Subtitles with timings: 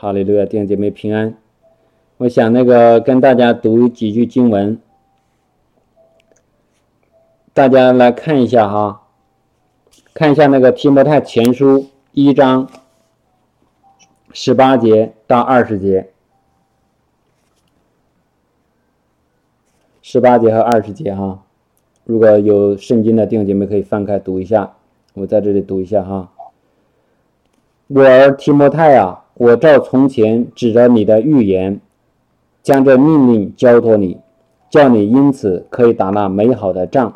[0.00, 1.34] 哈利路亚，弟兄姐妹平安。
[2.18, 4.80] 我想那个跟大家读几句经文，
[7.52, 9.08] 大家来看一下哈，
[10.14, 12.70] 看一下那个提摩太前书一章
[14.32, 16.10] 十八节到二十节，
[20.00, 21.42] 十八节和二十节哈。
[22.04, 24.76] 如果有圣经的弟兄姐妹可以翻开读一下，
[25.14, 26.30] 我在这里读一下哈。
[27.88, 29.24] 我儿提摩太啊。
[29.38, 31.80] 我照从前指着你的预言，
[32.60, 34.18] 将这命令交托你，
[34.68, 37.12] 叫你因此可以打那美好的仗，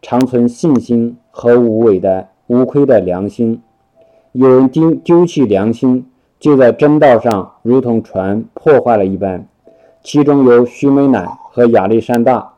[0.00, 3.60] 长存信心和无伪的无亏的良心。
[4.32, 6.06] 有人丢丢弃良心，
[6.38, 9.46] 就在真道上如同船破坏了一般。
[10.02, 12.54] 其中有徐美乃和亚历山大，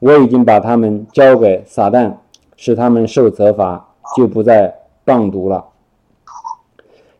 [0.00, 2.14] 我已经把他们交给撒旦，
[2.56, 4.74] 使他们受责罚，就不再
[5.06, 5.66] 谤读了。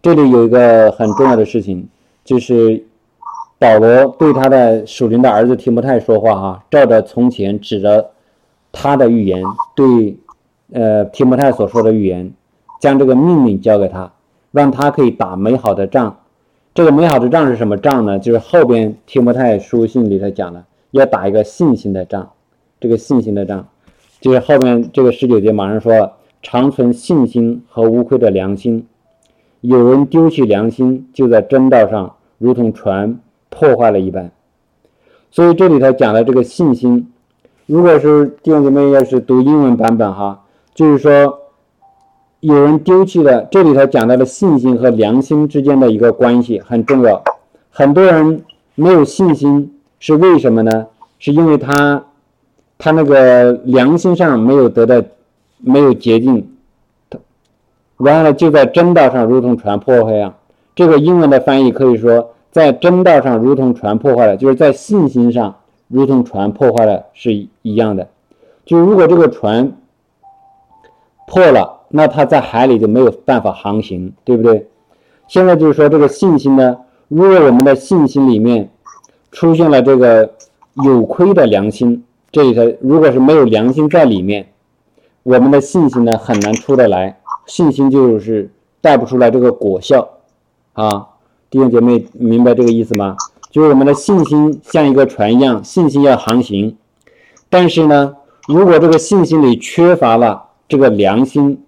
[0.03, 1.87] 这里有一个很重要的事情，
[2.25, 2.83] 就是
[3.59, 8.11] 保罗对他的属灵的儿子提摩太说话哈，照着从前指着
[8.73, 9.43] 他的预言，
[9.75, 10.17] 对
[10.73, 12.33] 呃提摩太所说的预言，
[12.81, 14.11] 将这个命令交给他，
[14.53, 16.17] 让他可以打美好的仗。
[16.73, 18.19] 这个美好的仗是什么仗呢？
[18.19, 22.31] 就是后边提摩太书信里头讲的，要打一个信心的仗。
[22.81, 23.69] 这个信心的仗，
[24.23, 28.87] 就是后面这个十九节马上说，长存信心和无愧的良心。
[29.61, 34.31] 有人丢弃良心，就在真道上如同船破坏了一般。
[35.31, 37.13] 所以这里头讲的这个信心，
[37.67, 40.45] 如果是弟兄姊妹要是读英文版本哈，
[40.75, 41.39] 就是说
[42.41, 43.45] 有人丢弃了。
[43.51, 47.23] 这里头讲到了信心和良心之间的一个关系很重要。
[47.71, 48.43] 很多人
[48.75, 50.87] 没有信心是为什么呢？
[51.19, 52.03] 是因为他
[52.79, 55.03] 他那个良心上没有得到
[55.59, 56.51] 没有洁净。
[58.01, 60.35] 完了，就在真道上如同船破坏一样。
[60.75, 65.55] 这个英文的翻译可以说，在真道上如同船破坏了，就是在信心上
[65.89, 68.09] 如同船破坏了是一样的。
[68.65, 69.73] 就如果这个船
[71.27, 74.67] 破了，那它在海里就没有办法航行，对不对？
[75.29, 78.71] 现在就是说这个信心呢，如果我们的信心里面
[79.31, 80.33] 出现了这个
[80.85, 82.03] 有亏的良心，
[82.33, 84.47] 这里头如果是没有良心在里面，
[85.23, 87.20] 我们的信心呢很难出得来。
[87.51, 88.49] 信心就是
[88.81, 90.09] 带不出来这个果效，
[90.73, 91.09] 啊，
[91.51, 93.17] 弟兄姐妹明白这个意思吗？
[93.51, 96.77] 就是我们的信心像一个船一样，信心要航行，
[97.49, 98.15] 但是呢，
[98.47, 101.61] 如果这个信心里缺乏了这个良心，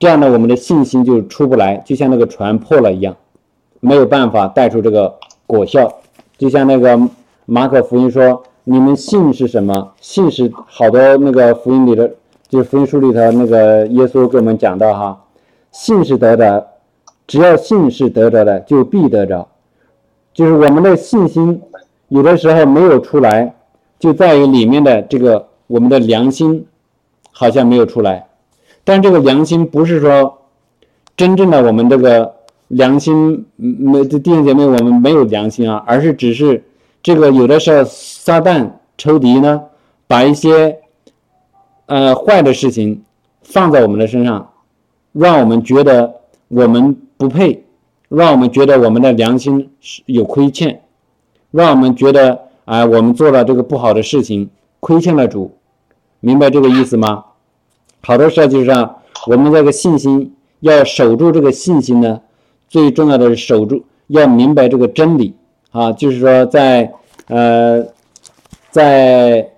[0.00, 3.14] 这样呢，我们的信心就出不来，就像那个船破了一样，
[3.78, 5.14] 没有办法带出这个
[5.46, 6.00] 果效。
[6.38, 6.98] 就像那个
[7.46, 9.92] 马可福音说：“你们信是什么？
[10.00, 12.10] 信是好多那个福音里的。”
[12.50, 15.24] 就是福音书里头那个耶稣给我们讲到哈，
[15.70, 16.66] 信是得着，
[17.24, 19.46] 只要信是得着的，就必得着。
[20.34, 21.62] 就是我们的信心
[22.08, 23.54] 有的时候没有出来，
[24.00, 26.66] 就在于里面的这个我们的良心
[27.30, 28.26] 好像没有出来。
[28.82, 30.38] 但这个良心不是说
[31.16, 32.34] 真正的我们这个
[32.66, 36.64] 良心没弟兄姐妹我们没有良心啊，而是只是
[37.00, 38.68] 这个有的时候撒旦
[38.98, 39.62] 仇敌呢
[40.08, 40.76] 把一些。
[41.90, 43.02] 呃，坏的事情
[43.42, 44.52] 放在我们的身上，
[45.10, 47.64] 让我们觉得我们不配，
[48.08, 50.82] 让我们觉得我们的良心是有亏欠，
[51.50, 54.48] 让我们觉得啊，我们做了这个不好的事情，
[54.78, 55.50] 亏欠了主，
[56.20, 57.24] 明白这个意思吗？
[58.02, 62.20] 好多时候就是让我们这个信心要守住这个信心呢，
[62.68, 65.34] 最重要的是守住，要明白这个真理
[65.72, 66.92] 啊，就是说在
[67.26, 67.84] 呃，
[68.70, 69.50] 在。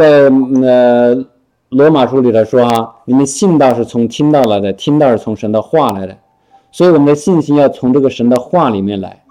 [0.00, 0.30] 在
[0.62, 1.26] 呃
[1.68, 6.16] 罗马书里头说啊，你们信道是从听到来的，听到是从神的话来的，
[6.72, 9.22] 所以我们的信心要从这个神的话里面来。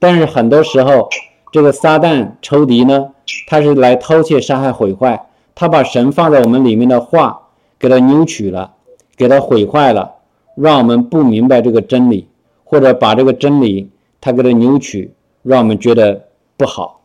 [0.00, 1.08] 但是很多时候，
[1.52, 3.10] 这个撒旦仇敌呢，
[3.46, 5.24] 他是来偷窃、杀害、毁坏，
[5.54, 7.40] 他把神放在我们里面的话
[7.78, 8.72] 给他扭曲了，
[9.16, 10.14] 给他毁坏了，
[10.56, 12.26] 让我们不明白这个真理，
[12.64, 13.88] 或者把这个真理
[14.20, 16.24] 他给他扭曲，让我们觉得
[16.56, 17.02] 不好，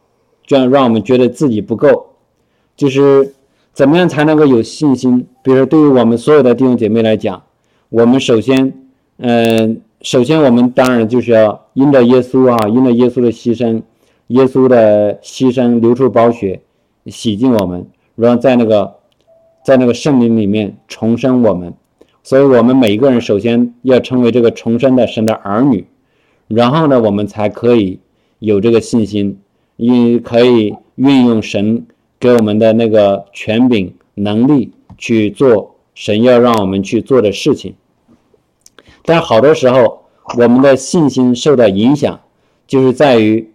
[0.48, 2.07] 这样让我们觉得自己不够。
[2.77, 3.33] 就是
[3.74, 5.25] 怎么样才能够有信心？
[5.41, 7.44] 比如说，对于我们所有的弟兄姐妹来讲，
[7.89, 8.71] 我们首先，
[9.18, 13.81] 嗯，首先我们当然就是要因着耶稣啊，因着耶稣的牺牲，
[14.27, 16.62] 耶稣的牺牲流出宝血，
[17.07, 18.94] 洗净我们，然后在那个
[19.65, 21.74] 在那个圣灵里面重生我们。
[22.24, 25.88] 所以，我们每一个人首先要成为这个重生的神的儿女，
[26.47, 28.00] 然后呢，我们才可以
[28.39, 29.39] 有这个信心，
[29.77, 31.88] 也可以运用神。
[32.19, 37.75] 给我们的那个权柄能力去做神要让我们去做的事情，
[39.04, 40.06] 但好多时候
[40.38, 42.19] 我们的信心受到影响，
[42.66, 43.52] 就是在于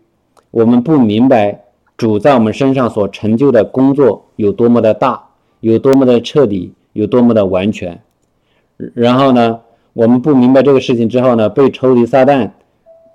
[0.50, 1.64] 我们不明白
[1.96, 5.28] 主在我们身上所成就的工作有多么的大，
[5.60, 8.00] 有多么的彻底，有多么的完全。
[8.94, 9.60] 然后呢，
[9.92, 12.50] 我们不明白这个事情之后呢，被仇敌撒旦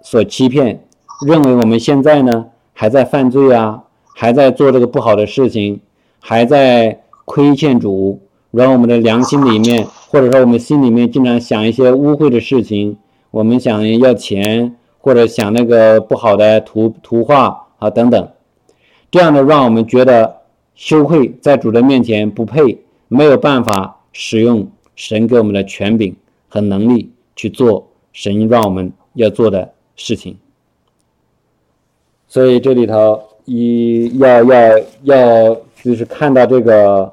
[0.02, 0.86] 所欺骗，
[1.26, 3.84] 认为我们现在呢还在犯罪啊，
[4.20, 5.80] 还在做这个不好的事情，
[6.20, 8.20] 还在亏欠主。
[8.50, 12.98] 然后我们的良心里面，或者说我们心里面经常想一些污秽的事情，
[13.30, 18.28] 我们想要钱，或者想那个不好的图图画啊等等，
[19.12, 20.38] 这样的让我们觉得
[20.74, 26.16] 羞愧，在主的面前不配，没有办法使用神给我们的权柄
[26.50, 30.36] 和能力去做神让我们要做的事情。
[32.28, 37.12] 所以这里头一要要要就是看到这个。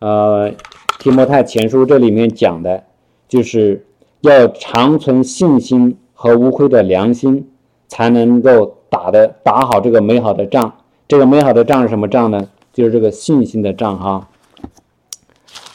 [0.00, 0.52] 呃，
[0.98, 2.84] 提摩太前书这里面讲的，
[3.26, 3.86] 就是
[4.20, 7.50] 要长存信心和无愧的良心，
[7.88, 10.74] 才能够打的打好这个美好的仗。
[11.08, 12.50] 这个美好的仗是什么仗呢？
[12.70, 14.28] 就是这个信心的仗哈。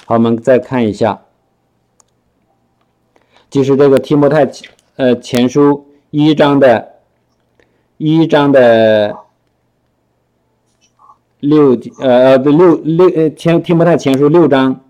[0.05, 1.21] 好，我们再看一下，
[3.49, 4.47] 就是这个提摩太
[4.97, 6.99] 呃前书一章的，
[7.97, 9.15] 一章的。
[11.39, 14.81] 六呃呃六六呃前听不太前书六章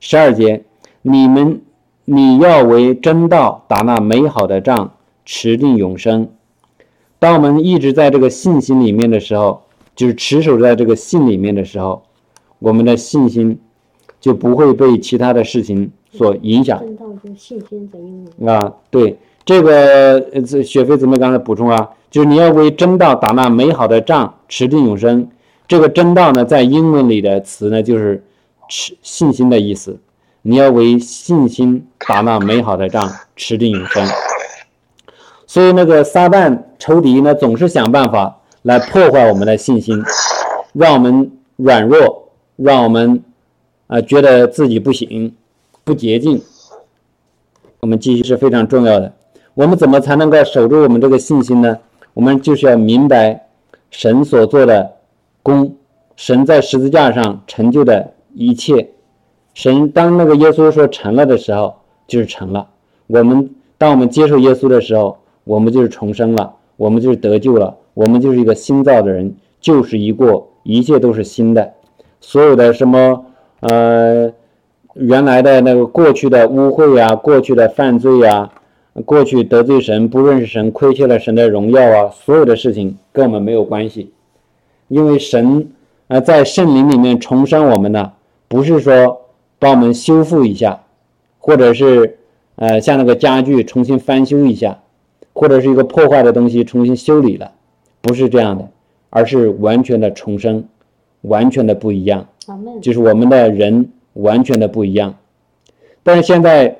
[0.00, 0.64] 十二节，
[1.02, 1.60] 你们
[2.06, 4.92] 你要为真道打那美好的仗，
[5.26, 6.30] 持定永生。
[7.18, 9.64] 当我们一直在这个信心里面的时候，
[9.94, 12.04] 就是持守在这个信里面的时候，
[12.58, 13.58] 我们的信心
[14.18, 16.78] 就不会被其他的事情所影响。
[16.78, 25.28] 真道就信心的英文啊，对这个呃雪飞姊妹刚才补充啊，就是你要为真道打那美好的仗，持定永生。
[25.68, 28.24] 这个真道呢，在英文里的词呢，就是
[28.70, 29.98] 持信心的意思。
[30.40, 34.08] 你要为信心打那美好的仗，持定永生。
[35.46, 40.02] 所以那个撒旦仇敌呢，总是想办法来破坏我们的信心，
[40.72, 43.22] 让我们软弱，让我们
[43.88, 45.34] 啊觉得自己不行，
[45.84, 46.40] 不洁净。
[47.80, 49.12] 我们继续是非常重要的。
[49.52, 51.76] 我们怎么才能够守住我们这个信心呢？
[52.14, 53.48] 我们就是要明白
[53.90, 54.97] 神所做的。
[55.48, 55.74] 功，
[56.14, 58.90] 神在十字架上成就的一切，
[59.54, 61.74] 神当那个耶稣说成了的时候，
[62.06, 62.68] 就是成了。
[63.06, 63.48] 我们
[63.78, 71.72] 当我们接受耶稣的时候，我们就是重生了，我们就是得救了，我们就是一个新造的人，旧事一过，一切都是新的。
[72.20, 73.24] 所有的什么
[73.60, 74.30] 呃，
[74.92, 78.50] 原来的那个过去的污秽呀，过去的犯罪呀，
[79.06, 84.12] 过去得罪神、不认识神、亏欠了神的荣耀啊，所有的事情跟我们没有关系。
[84.88, 85.70] 因为神
[86.08, 88.12] 啊，在圣灵里面重生我们呢，
[88.48, 89.26] 不是说
[89.58, 90.80] 帮我们修复一下，
[91.38, 92.18] 或者是
[92.56, 94.78] 呃像那个家具重新翻修一下，
[95.34, 97.52] 或者是一个破坏的东西重新修理了，
[98.00, 98.68] 不是这样的，
[99.10, 100.64] 而是完全的重生，
[101.20, 102.26] 完全的不一样，
[102.80, 105.14] 就是我们的人完全的不一样。
[106.02, 106.78] 但是现在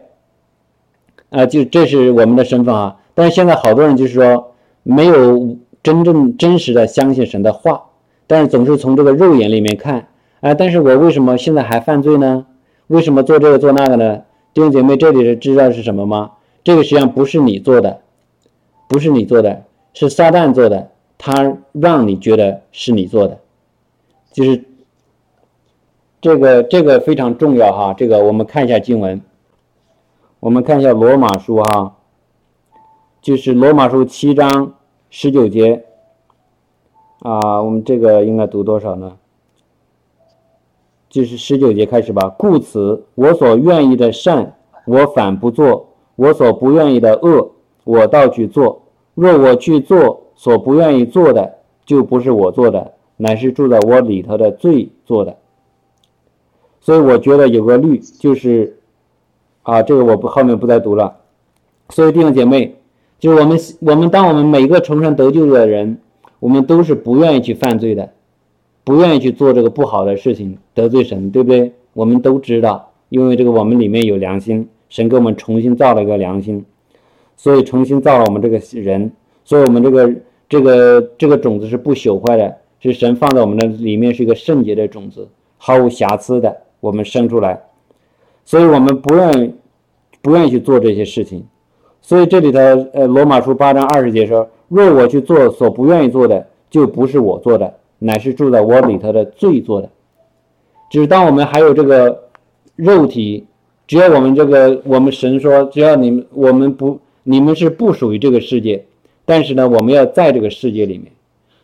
[1.28, 7.84] 啊，就这是我们的身份啊，但是现在好多人就是说没有真正真实的相信神的话。
[8.28, 10.06] 但是总是从这个肉眼里面看，
[10.40, 12.46] 啊，但是我为什么现在还犯罪呢？
[12.86, 14.22] 为什么做这个做那个呢？
[14.52, 16.32] 弟兄姐妹，这里是知道是什么吗？
[16.62, 18.00] 这个实际上不是你做的，
[18.86, 19.64] 不是你做的，
[19.94, 23.40] 是撒旦做的，他让你觉得是你做的，
[24.30, 24.62] 就是
[26.20, 27.94] 这个这个非常重要哈。
[27.96, 29.22] 这个我们看一下经文，
[30.40, 31.96] 我们看一下罗马书哈，
[33.22, 34.74] 就是罗马书七章
[35.08, 35.86] 十九节。
[37.20, 39.16] 啊，我们这个应该读多少呢？
[41.08, 42.28] 就是十九节开始吧。
[42.38, 44.54] 故此，我所愿意的善，
[44.86, 47.50] 我反不做；我所不愿意的恶，
[47.82, 48.82] 我倒去做。
[49.14, 55.36] 若我去做所不愿意做的，就不是我做的，乃是住在我里头的罪做的。
[56.80, 58.78] 所以我觉得有个律，就是
[59.62, 61.16] 啊，这个我不后面不再读了。
[61.88, 62.76] 所以弟兄姐妹，
[63.18, 65.98] 就是我们我们当我们每个重生得救的人。
[66.40, 68.12] 我们都是不愿意去犯罪的，
[68.84, 71.72] 不愿意去做这个不好的事情，得罪神，对不对？
[71.94, 76.64] 我们都知道，因为这个我们里面有良心，神给我们重新造了一个良心，
[77.36, 79.10] 所以重新造了我们这个人，
[79.44, 80.14] 所以我们这个
[80.48, 85.26] 这个这个种子是不朽坏的，是神放在我们的里面是一个圣洁的种子，
[85.56, 87.60] 毫无瑕疵的，我们生出来，
[88.44, 89.54] 所以我们不愿意
[90.22, 91.44] 不愿意去做这些事情，
[92.00, 92.60] 所以这里头
[92.92, 94.48] 呃罗马书八章二十节说。
[94.68, 99.90] 若我去做所不愿意做的，就不是我做的，乃是住在我里头的罪做的。
[100.90, 102.24] 只当我们还有这个
[102.76, 103.46] 肉体，
[103.86, 108.84] 只要我们这个我们神说，只要你们我们不你们是不属于这个世界，
[109.24, 111.12] 但是呢，我们要在这个世界里面。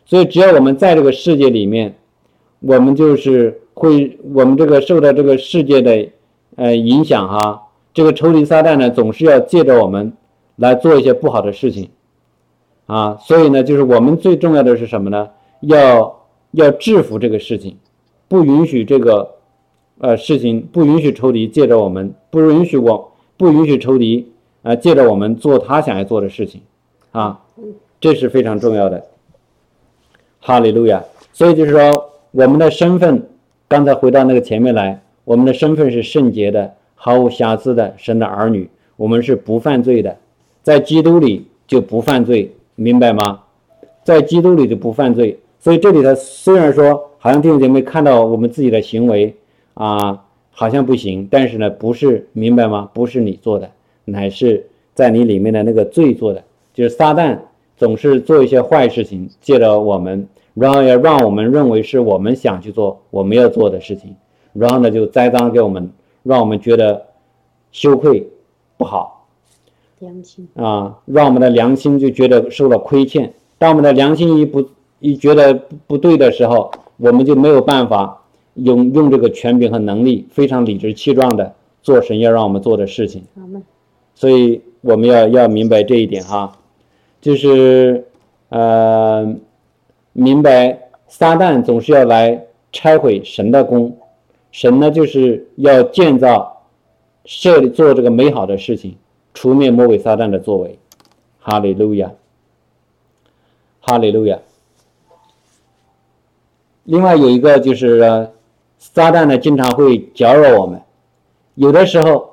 [0.05, 1.95] 所以，只要我们在这个世界里面，
[2.59, 6.07] 我们就是会，我们这个受到这个世界的
[6.55, 7.63] 呃影响哈。
[7.93, 10.13] 这个仇敌撒旦呢，总是要借着我们
[10.57, 11.89] 来做一些不好的事情
[12.85, 13.17] 啊。
[13.21, 15.29] 所以呢，就是我们最重要的是什么呢？
[15.61, 17.77] 要要制服这个事情，
[18.27, 19.35] 不允许这个
[19.99, 24.31] 呃事情，不允许仇敌借着我们，不允许我，不允许仇敌
[24.63, 26.61] 啊借着我们做他想要做的事情
[27.11, 27.41] 啊。
[27.99, 29.05] 这是非常重要的。
[30.39, 31.03] 哈利路亚。
[31.33, 33.27] 所以就是说，我们的身份，
[33.67, 36.73] 刚才回到那个前面来，我们的身份是圣洁的。
[36.97, 40.17] 毫无瑕疵的神的儿女，我们是不犯罪的，
[40.63, 43.41] 在基督里就不犯罪，明白吗？
[44.03, 45.39] 在基督里就不犯罪。
[45.59, 49.35] 所以这里头虽然说好像弟兄姐妹看到我们自己的行为
[49.73, 52.89] 啊，好像不行，但是呢，不是明白吗？
[52.93, 53.69] 不是你做的，
[54.05, 57.37] 乃是在你里面的那个罪做的，就是撒旦
[57.77, 64.15] 总是做一些坏事情，借着我们，然后要让我们认为是我们想去做我们要做的事情，
[64.53, 65.91] 然后呢就栽赃给我们。
[66.27, 67.05] 让我们觉得
[67.71, 68.27] 羞愧
[68.77, 69.14] 不好，
[69.99, 73.33] 良心啊，让我们的良心就觉得受了亏欠。
[73.57, 74.67] 当我们的良心一不
[74.99, 75.53] 一觉得
[75.87, 78.21] 不对的时候，我们就没有办法
[78.55, 83.23] 用用这个权柄和能力，非常理直气壮的做神要让我们做的事情。
[84.13, 86.57] 所以我们要要明白这一点哈，
[87.21, 88.05] 就是
[88.49, 89.35] 呃，
[90.13, 93.97] 明白撒旦总是要来拆毁神的功。
[94.51, 96.61] 神呢，就是要建造、
[97.25, 98.95] 设立、做这个美好的事情，
[99.35, 100.79] 除灭魔鬼撒旦的作为。
[101.39, 102.11] 哈利路亚，
[103.79, 104.39] 哈利路亚。
[106.85, 108.29] 另外有一个就是
[108.79, 110.81] 撒旦呢，经常会搅扰我们。
[111.53, 112.31] 有的时候，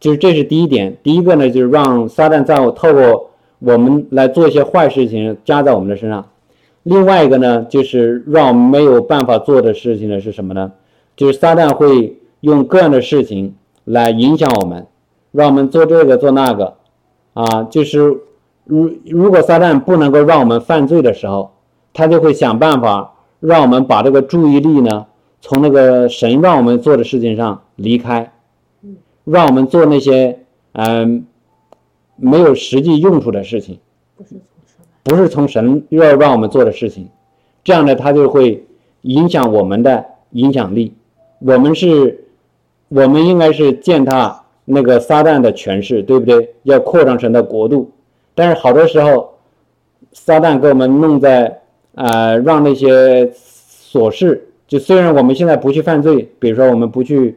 [0.00, 0.96] 就是这是第一点。
[1.04, 6.28] 第一个呢，就是让撒旦在我透过我们来做一些坏事情，加在我们的身上。
[6.82, 10.72] 另外一个呢，就是让我们没有办法做的事情呢，是什么呢？
[11.16, 14.86] 就是撒旦会用各样的事情来影响我们，
[15.38, 16.74] 让我们做这个做那个，
[17.32, 17.98] 啊，就是
[18.64, 21.52] 如如果撒旦不能够让我们犯罪的时候，
[21.92, 25.06] 他就会想办法让我们把这个注意力呢
[25.40, 28.32] 从那个神让我们做的事情上离开，
[29.24, 30.40] 让我们做那些
[30.72, 31.24] 嗯
[32.16, 33.78] 没有实际用处的事情，
[35.04, 37.10] 不是从神要让我们做的事情，
[37.62, 38.66] 这样呢，他就会
[39.02, 40.94] 影响我们的影响力。
[41.38, 42.24] 我们是，
[42.88, 46.54] 我们应该是践踏那个撒旦的权势，对不对？
[46.64, 47.90] 要扩张成的国度，
[48.34, 49.34] 但是好多时候，
[50.12, 51.60] 撒旦给我们弄在
[51.94, 57.36] 啊，让那些琐事，就虽然我们现在不去犯罪，比如说我们不去，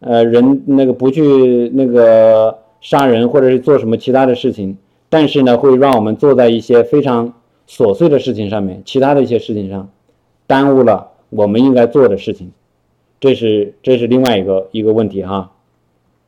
[0.00, 4.76] 呃，人那个不去那个杀人或者是做什么其他的事情，
[5.08, 7.32] 但是呢，会让我们坐在一些非常
[7.68, 9.88] 琐碎的事情上面，其他的一些事情上，
[10.46, 12.50] 耽误了我们应该做的事情。
[13.20, 15.52] 这是这是另外一个一个问题哈，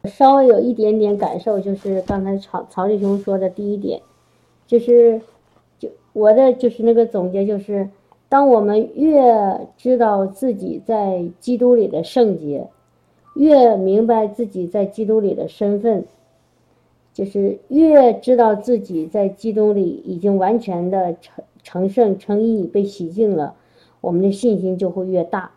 [0.05, 4.01] 稍微有一点点感受，就是刚才曹曹弟兄说的第一点，
[4.67, 5.21] 就是
[5.79, 7.89] 就我的就是那个总结就是，
[8.29, 12.69] 当我们越知道自己在基督里的圣洁，
[13.35, 16.05] 越明白自己在基督里的身份，
[17.13, 23.55] 就是越知道自己在基督里已经完全的成成圣成义被洗净了，
[24.01, 25.51] 我们的信心就会越大。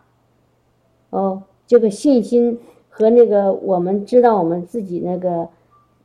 [1.09, 2.59] 哦，这个信心
[2.97, 5.47] 和那个我们知道我们自己那个，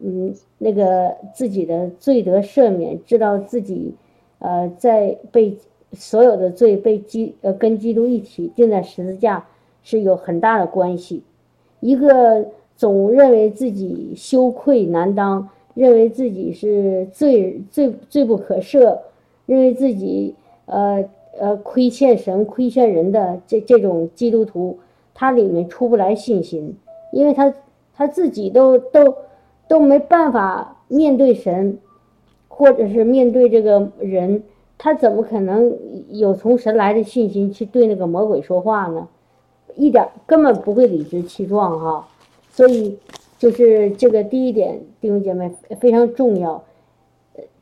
[0.01, 3.95] 嗯，那个自己的罪得赦免，知道自己，
[4.41, 5.57] 呃，在被
[5.95, 9.47] 所有的罪被基呃跟基督一起钉在十字架
[9.83, 11.23] 是有很大的关系。
[11.81, 12.45] 一个
[12.77, 18.99] 总认为自己羞愧难当，认为自己是罪罪罪不可赦，
[19.47, 20.35] 认为自己
[20.67, 21.03] 呃
[21.41, 24.79] 呃亏欠神亏欠人的这这种基督徒。
[25.15, 26.77] 他里面出不来信心，
[27.13, 27.53] 因为他
[27.95, 29.15] 他自己都都
[29.69, 31.79] 都没办法面对神，
[32.49, 34.43] 或者是面对这个人，
[34.79, 35.77] 他怎么可能
[36.09, 39.07] 有从神来的信心去对那个魔鬼说话呢？
[39.77, 42.09] 一点根本不会理直气壮哈。
[42.51, 42.99] 所以
[43.39, 46.65] 就是这个第一点，弟兄姐妹非常重要，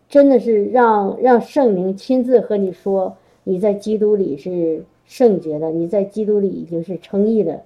[0.08, 4.84] 真的是让让圣灵亲自和你说，你在基督里是。
[5.10, 7.64] 圣洁的，你在基督里已经是称义的。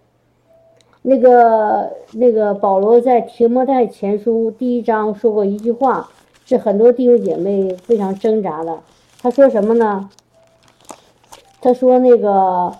[1.03, 6.09] 那个那个保罗在提摩太前书第一章说过一句话，
[6.47, 8.81] 是很多弟兄姐妹非常挣扎的。
[9.21, 10.09] 他说什么呢？
[11.61, 12.73] 他说那个，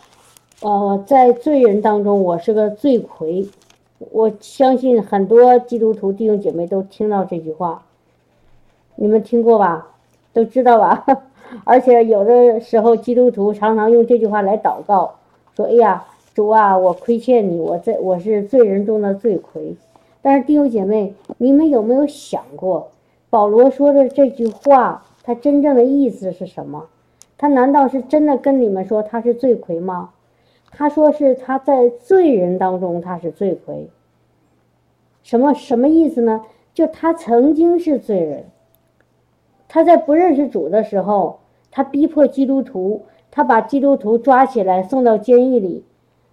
[0.63, 3.47] 呃，在罪人当中，我是个罪魁。
[3.99, 7.85] 我相信很多基督徒弟兄姐妹都听到这句话。
[8.95, 9.89] 你们听过吧？
[10.33, 11.05] 都知道吧？
[11.65, 15.15] 而且有的时候基督徒常常用这句话来祷告，
[15.55, 19.77] 说：“哎呀，主啊，我亏欠你，我这我是罪人中的罪魁。”
[20.21, 22.89] 但是弟兄姐妹，你们有没有想过，
[23.31, 26.87] 保罗说的这句话，他真正的意思是什么？
[27.37, 30.11] 他难道是真的跟你们说他是罪魁吗？
[30.71, 33.89] 他说是他在罪人当中他是罪魁。
[35.23, 36.43] 什么什么意思呢？
[36.73, 38.45] 就他曾经是罪人，
[39.75, 41.41] 他在不认识主的时候，
[41.73, 43.03] 他逼迫基督徒，
[43.33, 45.83] 他把基督徒抓起来送到监狱里，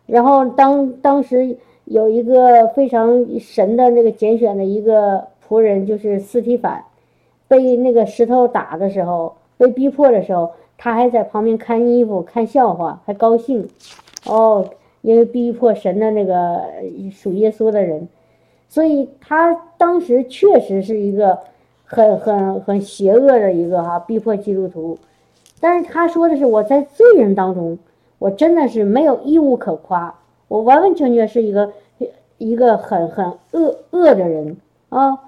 [0.06, 1.58] 然后当当时。
[1.86, 6.86] 有一个非常神的那个拣选的一个仆人，就是斯提凡，
[7.50, 13.68] 被那个石头打的时候，被逼迫的时候，他还在旁边看衣服、看笑话，还高兴。
[14.26, 14.66] 哦，
[15.02, 16.62] 因为逼迫神的那个
[17.12, 18.08] 属耶稣的人，
[18.70, 21.40] 所以他当时确实是一个
[21.92, 24.98] 很很很邪恶的一个哈逼迫基督徒。
[25.60, 27.78] 但是他说的是我在罪人当中，
[28.18, 30.16] 我真的是没有义务可夸。
[30.48, 31.72] 我完完全全是一个
[32.38, 34.58] 一个很很恶恶的人
[34.90, 35.20] 啊，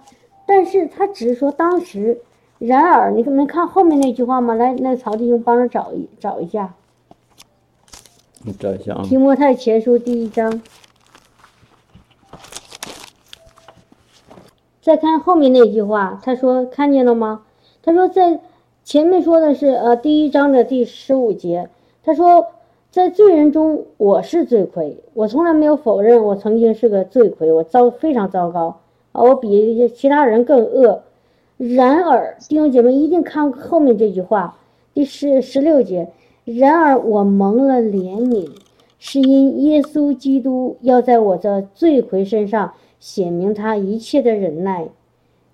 [0.45, 2.17] 但是他只是说当时，
[2.59, 4.55] 然而你能看后面那句话吗？
[4.55, 6.73] 来，那曹弟兄帮着找一找一下。
[8.45, 9.03] 你找一下啊。
[9.03, 10.61] 提摩太前书第一章，
[14.83, 17.41] 再看后面那句话，他说看见了吗？
[17.81, 18.39] 他说在
[18.83, 21.69] 前面说的是呃第一章的第十五节，
[22.03, 22.45] 他说。
[22.93, 24.97] 在罪人中，我是罪魁。
[25.15, 28.81] 我从来没有否认我曾经是个罪魁，我糟非常糟糕
[29.13, 29.23] 啊！
[29.23, 31.01] 我比其他人更恶。
[31.57, 34.59] 然而，弟兄姐妹一定看后面这句话，
[34.93, 36.09] 第十十六节。
[36.45, 38.47] 然而我蒙了怜悯，
[38.99, 42.73] 是因耶稣基督要在我这罪魁身上
[43.03, 44.87] 显明他一切的忍耐，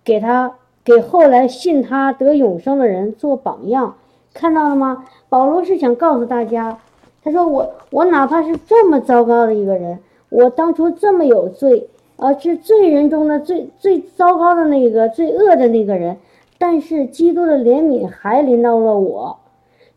[0.04, 0.54] 给他
[0.84, 3.96] 给后来信他得永生的人做榜样。
[4.36, 5.08] 看到了吗？
[5.30, 6.78] 保罗是想告诉大家。
[7.24, 9.98] 他说：“我我哪怕是这么糟糕的一个人，
[10.30, 16.18] 我当初这么有罪，呃，是罪人中的最最糟糕的那个最恶的那个人，
[16.60, 19.40] 但是基督的怜悯还临到了我。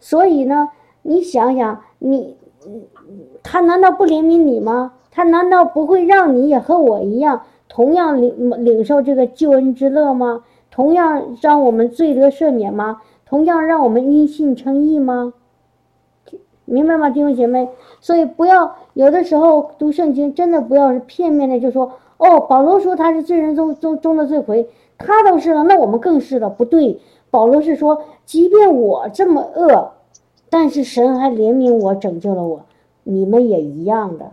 [0.00, 0.70] 所以呢，
[1.02, 2.34] 你想想，你
[3.42, 4.94] 他难道不怜悯你吗？
[5.12, 10.42] 他难道不会让你也和我一样，同样领领受这个救恩之乐吗？
[10.70, 13.02] 同样让我们罪得赦免吗？
[13.24, 15.34] 同样让我们因信称义吗？”
[16.64, 17.68] 明白吗，弟兄姐妹？
[18.00, 26.48] 所以不要有的时候读圣经，真的不要是片面的就说哦，保罗说他是罪人中中中的罪魁，他都是了，那我们更是了。
[26.48, 29.90] 不对，保罗是说，即便我这么恶，
[30.48, 32.62] 但是神还怜悯我，拯救了我，
[33.02, 34.30] 你们也一样的，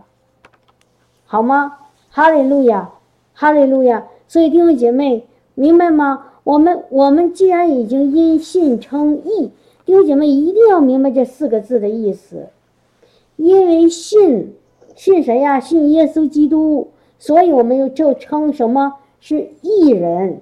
[1.30, 1.76] 好吗？
[2.10, 2.90] 哈利路亚，
[3.34, 4.08] 哈利路亚。
[4.26, 6.26] 所以弟兄姐妹，明白吗？
[6.42, 9.52] 我们我们既然已经因信称义。
[9.84, 12.48] 弟兄姐妹一定要明白这四个字的意思，
[13.36, 14.54] 因为信，
[14.96, 15.60] 信谁呀？
[15.60, 20.40] 信耶稣基督，所以我们又就称什么是义人，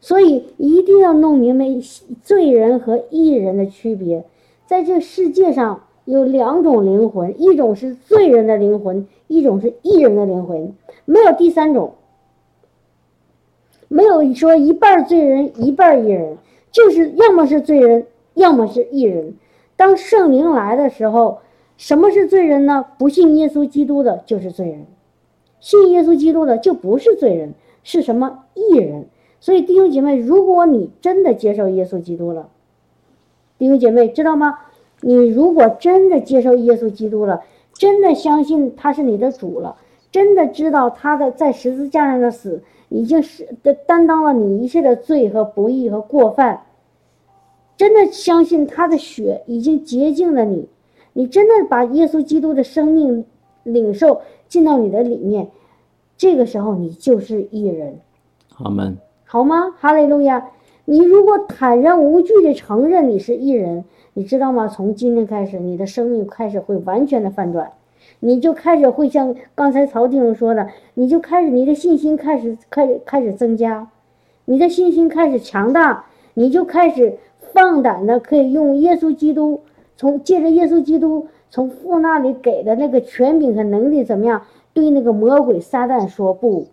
[0.00, 1.64] 所以一定要弄明白
[2.22, 4.24] 罪人和义人的区别。
[4.66, 11.94] 在这世界上有两种灵魂，一种是罪人的灵魂，一种是义人的灵魂，没有第三种，
[13.88, 16.38] 没有说一半罪人一半义人，
[16.72, 18.06] 就是要么是罪人。
[18.34, 19.34] 要么是异人，
[19.74, 21.40] 当圣灵来的时候，
[21.76, 22.84] 什么是罪人呢？
[22.96, 24.86] 不信耶稣基督的就是罪人，
[25.58, 29.06] 信耶稣基督的就不是罪人，是什么异人？
[29.40, 32.48] 所以弟兄姐妹，如果你真的接受耶稣基督了，
[33.58, 34.60] 弟兄姐妹知道吗？
[35.00, 39.76] 你如果真的接受耶稣基督了，真的相信他是你的主了，
[40.10, 46.62] 真的知道他的在十字架上的死已经是的担当了你一切的罪和不义和过犯。
[47.76, 50.68] 真的相信他的血已经洁净了你，
[51.12, 53.24] 你真的把耶稣基督的生命
[53.62, 55.48] 领受进到你的里面，
[56.16, 58.00] 这个时候你就是一人。
[58.48, 59.72] 好们，好吗？
[59.78, 60.50] 哈利路亚！
[60.86, 63.84] 你如果坦然无惧的承认你是一人，
[64.18, 64.66] 你知道吗？
[64.66, 67.70] 从今天开始，你的生命开始会完全的翻转，
[68.18, 73.86] 你就开始会像刚才曹弟兄说的，你就开始你的信心开始开始开始增加，
[74.46, 77.16] 你的信心开始强大，你就开始。
[77.52, 79.62] 放胆的可以用耶稣基督，
[79.96, 84.42] 从借着耶稣基督从父那里给的那个权柄和能力怎么样，
[84.74, 86.66] 对那个魔鬼撒旦说不，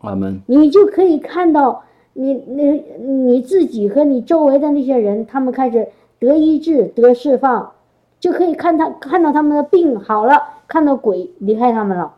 [0.00, 0.40] 阿门。
[0.46, 1.82] 你就可以看到
[2.14, 5.86] 你那你自己和你周围的那些人，他们开始
[6.20, 7.72] 得医治得释放，
[8.20, 12.14] 就可以看他看到他们的病好了，看到鬼离开他们了。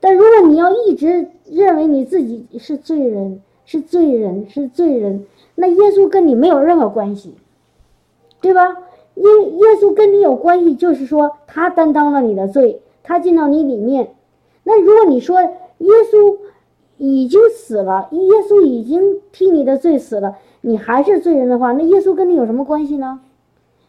[0.00, 5.24] 但如果你要一直认为你自己是罪人，是罪人，是罪人。
[5.54, 7.34] 那耶稣跟你没有任何关系，
[8.40, 8.76] 对吧？
[9.14, 9.24] 因
[9.58, 14.14] 耶稣跟你有关系，就是说他担当了你的罪，他进到你里面。
[14.64, 15.50] 那如果你说耶
[16.10, 16.38] 稣
[16.96, 23.20] 已经死了，耶稣已经替你的罪死了，你还是罪人的话，那耶稣跟你有什么关系呢？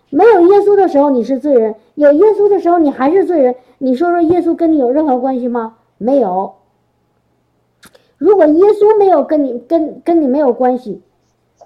[0.09, 3.55] 没有耶稣的时候你是罪人，有耶稣的时候你还是罪人。
[3.77, 5.77] 你说说耶稣跟你有任何关系吗？
[5.97, 6.53] 没有。
[8.17, 11.01] 如果耶稣没有跟你跟跟你没有关系，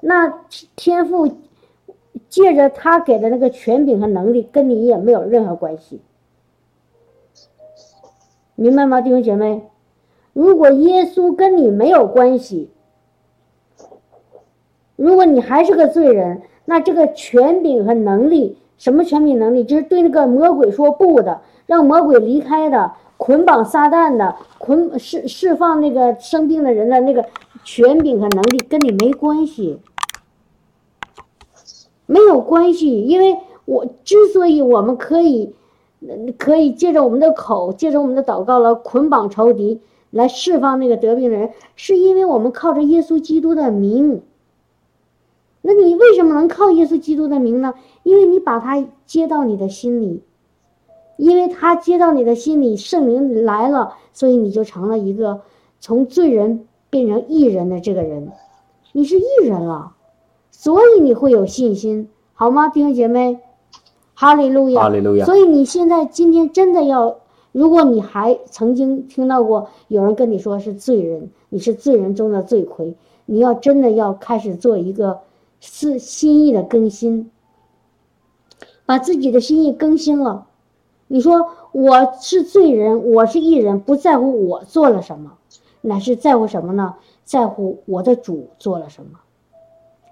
[0.02, 0.42] 那
[0.76, 1.30] 天父
[2.30, 6.02] 借着他给的那个权柄和能力，跟你也没有任何关系。
[8.56, 9.64] 明白吗，弟兄姐妹？
[10.34, 12.70] 如果耶稣跟你没有关系，
[14.96, 19.64] 如果你还是个罪人，那这个权柄和能力，什么权柄能力？
[19.64, 27.26] 就是对那个魔鬼说不的，让魔鬼离开的，捆绑撒旦的，捆释释放那个生病的人的那个
[27.64, 29.80] 权柄和能力，跟你没关系，
[32.06, 33.04] 没有关系。
[33.04, 35.54] 因为我之所以我们可以。
[36.38, 39.82] 可以借着我们的口，借着我们的祷告来捆绑仇敌，
[40.12, 44.22] 来释放那个得病的人，是因为我们靠着耶稣基督的名。
[45.68, 47.74] 那你为什么能靠耶稣基督的名呢？
[48.04, 50.22] 因为你把他接到你的心里，
[51.18, 55.42] 因为他接到你的心里，圣灵来了，所以你就成了一个
[55.80, 58.32] 从罪人变成义人的这个人，
[58.92, 59.94] 你是义人了，
[60.52, 63.40] 所以你会有信心，好吗，弟兄姐妹？
[64.14, 65.26] 哈利路亚，哈利路亚。
[65.26, 67.18] 所以你现在今天真的要，
[67.52, 75.20] 如果你还曾经听到过有人跟你说是罪人，你是罪人中的罪魁，你要真的要开始做一个
[75.68, 77.32] 是心意的更新，
[78.86, 80.48] 把自己的心意更新了。
[81.08, 85.38] 你说我是罪人，我是艺人，不在乎我做了什么，
[85.82, 86.96] 乃是在乎什么呢？
[87.24, 89.20] 在乎我的主做了什么，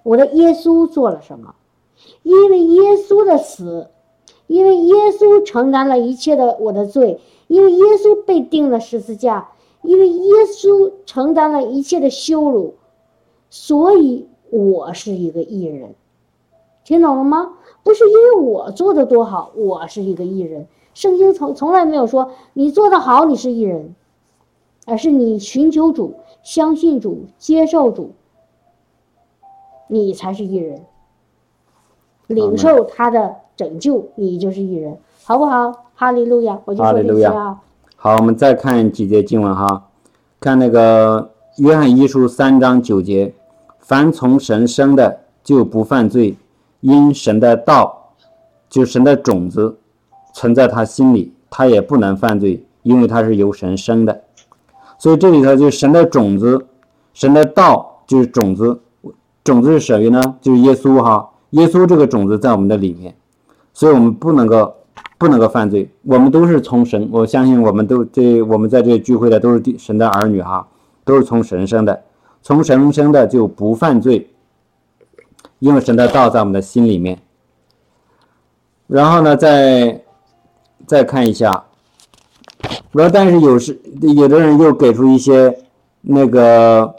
[0.04, 1.56] 我的耶稣做了什么，
[2.24, 3.90] 因为耶稣的死。
[4.46, 12.76] 因为耶稣承担了一切的我的罪，因为耶稣被钉了十字架，因为耶稣承担了一切的羞辱，
[13.50, 15.96] 所以我是一个艺人，
[16.84, 17.54] 听懂了吗？
[17.84, 20.68] 不是因为我做的多好，我是一个艺人。
[20.94, 23.96] 圣经从从来没有说你做的好你是艺人，
[24.86, 28.12] 而是你寻求主、相信主、接受主，
[29.88, 30.84] 你才是艺人，
[32.28, 33.38] 领受他的。
[33.56, 35.86] 拯救你就是艺人，好不好？
[35.94, 37.62] 哈利路亚，我就说这些啊。
[37.96, 39.92] 好，我们再看几节经文哈，
[40.40, 43.36] 看那个约翰一书三章九节，
[43.84, 46.38] 凡从神生的就不犯罪，
[46.80, 48.14] 因神的道，
[48.70, 49.78] 就神的种子
[50.34, 54.24] 存在他心里，他也不能犯罪，因为他是由神生的。
[54.98, 56.66] 所以这里头就神的种子，
[57.14, 58.80] 神的道就是种子，
[59.44, 60.36] 种子是谁呢？
[60.40, 63.14] 就是耶稣哈，耶稣这个种子在我们的里面。
[63.74, 64.74] 所以我们不能够，
[65.18, 65.90] 不能够犯罪。
[66.04, 70.66] 我们都是从神，我相信我们都这我们在这聚会的都是神的儿女哈，
[71.04, 72.02] 都是从神生的，
[72.44, 74.30] 从神生的就不犯罪，
[75.60, 77.18] 因为神的道在我们的心里面。
[78.86, 80.04] 然后呢，再
[80.86, 81.64] 再看一下，
[82.92, 85.58] 然后但是有时有的人又给出一些
[86.02, 86.94] 那个，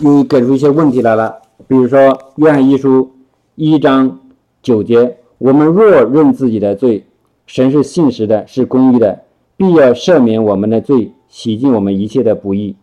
[0.00, 3.10] 又给出一些问题来了，比如说约翰一书
[3.54, 4.18] 一章
[4.60, 5.18] 九节。
[5.38, 7.04] 我们若认自己的罪，
[7.46, 9.24] 神是信实的，是公义的，
[9.56, 12.76] 必要赦免我们的罪，洗净我们一切的不义。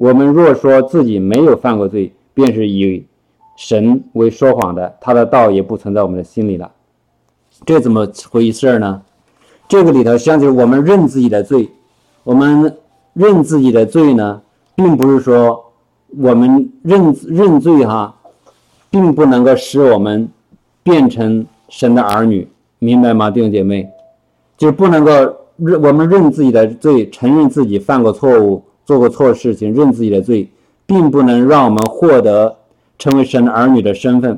[0.00, 3.04] 我们若说自己没有犯过罪，便是以
[3.54, 6.72] 神为说谎的，他的道也不存在我们的心里了。
[7.66, 9.02] 这怎么回事呢？
[9.68, 11.68] 这个里头实际上就是我们认自己的罪。
[12.24, 12.74] 我们
[13.12, 14.40] 认自己的罪呢，
[14.74, 15.70] 并不是说
[16.16, 18.16] 我们认认罪哈，
[18.88, 20.26] 并不能够使我们
[20.82, 21.46] 变成。
[21.68, 22.48] 神的儿女，
[22.80, 23.88] 明白吗，弟兄姐妹？
[24.58, 25.12] 就不能够
[25.56, 30.50] 认我们认自己的罪，承认自己犯过错误，做过错事情，认自己的罪，
[30.84, 32.56] 并不能让我们获得
[32.98, 34.36] 成为神儿女的身份。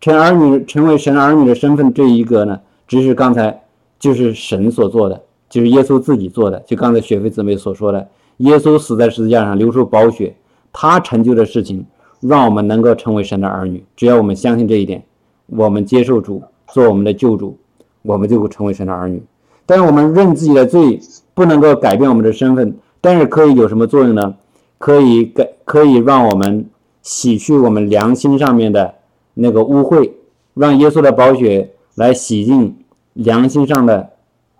[0.00, 3.62] 成儿女，成为神儿女的身份，这一个呢，只是刚才
[4.00, 6.58] 就是神所做的，就是耶稣自己做的。
[6.66, 10.34] 就刚才雪飞姊妹所说的，耶稣死在十字架上，流出宝血，
[10.72, 11.86] 他成就的事情，
[12.18, 13.84] 让我们能够成为神的儿女。
[13.94, 15.04] 只要我们相信这一点，
[15.46, 16.42] 我们接受主。
[16.66, 17.56] 做我们的救主，
[18.02, 19.22] 我们就会成为神的儿女。
[19.66, 20.98] 但是我们认自己的罪，
[21.32, 24.34] 不能够改变我们的身份，但是可以有什么作用呢？
[24.78, 26.64] 可以改，可以让我们
[27.02, 28.94] 洗去我们良心上面的
[29.34, 30.10] 那个污秽，
[30.54, 32.74] 让耶稣的宝血来洗净
[33.12, 34.12] 良心上的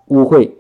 [0.09, 0.51] 污秽，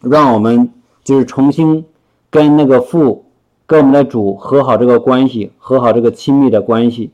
[0.00, 0.72] 让我们
[1.04, 1.84] 就是重新
[2.30, 3.26] 跟那个父
[3.64, 7.12] 跟我们的主和好这个关系，和好这个亲密的关系，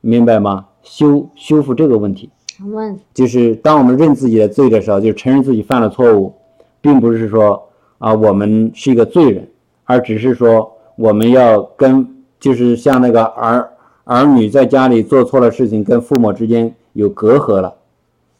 [0.00, 0.66] 明白吗？
[0.82, 2.30] 修修复这个问题，
[2.64, 6.34] 问就是当我们认自己的罪的时候，就是承认自己犯了错误，
[6.80, 7.67] 并不是说
[7.98, 9.48] 啊我们是一个罪人，
[9.84, 13.70] 而只是说我们要跟就是像那个儿
[14.04, 17.74] 儿女在家里做错了事情，跟父母之间有隔阂了。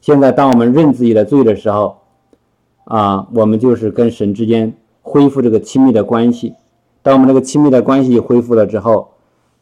[0.01, 1.99] 现在当我们认自己的罪的时候，
[2.85, 6.55] 啊，我们就是跟神之间恢复这个亲密的关系。
[7.03, 9.09] 当我们这个亲密的关系恢复了之后，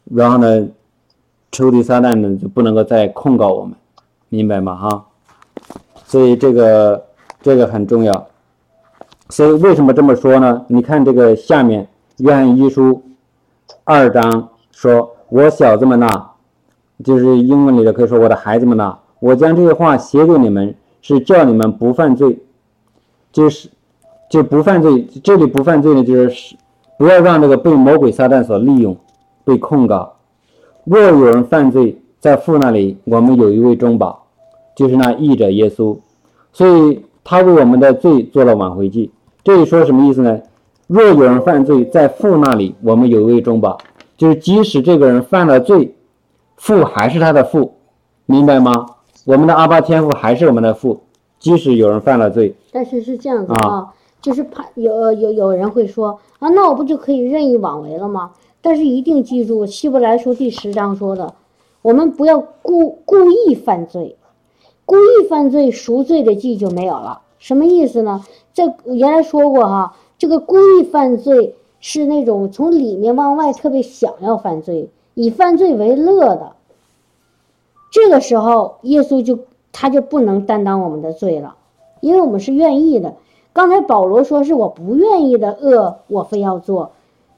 [0.05, 0.67] 然后呢，
[1.51, 3.73] 仇敌撒旦呢就不能够再控告我们，
[4.29, 4.75] 明白吗？
[4.75, 5.05] 哈，
[6.05, 7.05] 所以这个
[7.41, 8.26] 这个很重要。
[9.29, 10.65] 所以为什么这么说呢？
[10.69, 11.87] 你看这个下面
[12.17, 13.03] 约翰一书
[13.83, 16.07] 二章说：“我小子们呐，
[17.03, 22.39] 就是英文里的可以说我的孩子们呐，我将这些话写给你们，是叫你们不犯罪，
[23.31, 23.69] 就是
[24.29, 25.05] 就不犯罪。
[25.21, 26.55] 这里不犯罪呢，就是
[26.97, 28.95] 不要让这个被魔鬼撒旦所利用，
[29.43, 30.13] 被控告。
[30.85, 34.25] 若有人犯罪，在父那里，我们有一位中保，
[34.73, 35.97] 就是那义者耶稣，
[36.53, 39.11] 所以他为我们的罪做了挽回祭。
[39.47, 40.41] 这里说什么意思呢？
[40.87, 43.77] 若有人犯罪，在父那里，我们有一位中保，
[44.17, 45.95] 就是即使这个人犯了罪，
[46.57, 47.75] 父还是他的父，
[48.25, 48.73] 明白吗？
[49.23, 50.99] 我们的阿爸天父还是我们的父，
[51.39, 58.31] 即使有人犯了罪，但是是这样子啊啊，就是怕有有有人会说啊，那我不就可以任意妄为了吗？
[58.61, 61.35] 但是一定记住，希伯来书第十章说的，
[61.81, 64.17] 我们不要故故意犯罪，
[64.83, 67.21] 故意犯罪赎罪的祭就没有了。
[67.39, 68.23] 什么意思呢？
[68.53, 76.53] 这原来说过哈，这个故意犯罪是那种从里面往外特别想要犯罪，以犯罪为乐的。
[77.91, 79.39] 这个时候，耶稣就
[79.71, 81.55] 他就不能担当我们的罪了，
[82.01, 83.15] 因为我们是愿意的。
[83.53, 86.91] 刚才保罗说是我不愿意的恶，我非要做，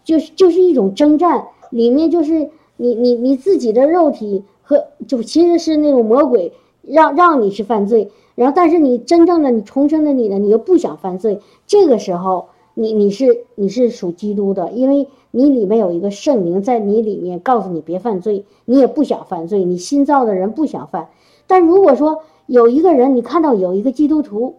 [0.04, 21.10] 就是就是一种征战，里面就是你你你自己的肉体和就其实是那种魔鬼让让你去犯罪，然后但是你真正的你重生的你呢，你又不想犯罪，这个时候你你是你是属基督的，因为你里面有一个圣灵在你里面告诉你别犯罪，你也不想犯罪，你新造的人不想犯。
[21.48, 24.56] 但如果说有一个人，你看到有一个基督徒，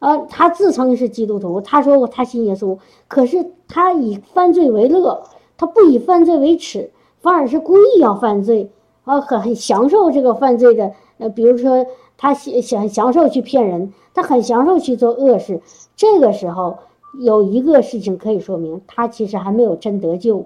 [0.00, 5.22] 呃，他自称是基督徒，他说过他信耶稣，可是他以犯罪为乐，
[5.56, 8.72] 他不以犯罪为耻，反而是故意要犯罪，
[9.04, 11.86] 啊，很很享受这个犯罪的，呃，比如说
[12.18, 15.62] 他享享享受去骗人，他很享受去做恶事，
[15.96, 16.78] 这个时候
[17.18, 20.44] 有一个事情可以说明，他其实还没有真得救，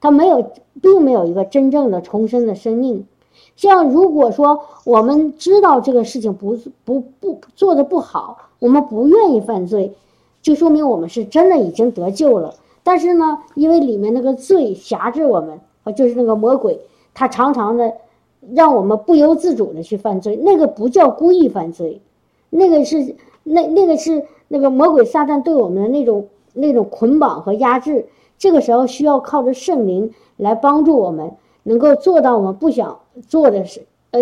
[0.00, 3.06] 他没有，并没有一个真正的重生的生命。
[3.56, 9.92] 像如果说我们知道这个事情不不不做的不好，我们不愿意犯罪，
[10.42, 12.54] 就说明我们是真的已经得救了。
[12.82, 16.78] 但是呢，因为里面那个罪辖制我们，啊，就是那个魔鬼，
[17.14, 17.94] 他常常的
[18.52, 22.00] 让我们不由自主的去犯罪，那个不叫故意犯罪，
[22.50, 28.06] 那个是那那个是那个魔鬼撒旦对我们的那种那种捆绑和压制。
[28.36, 34.20] 这个时候需要靠着圣灵来帮助我们，能够做到我们不想做的事，呃，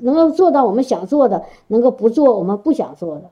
[0.00, 3.22] 能够做到我们想做的，能够不做我们不想做的。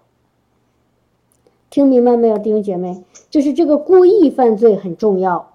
[1.70, 3.04] 听明白没有，弟兄姐妹？
[3.30, 5.52] 就是这个故意犯罪很重要，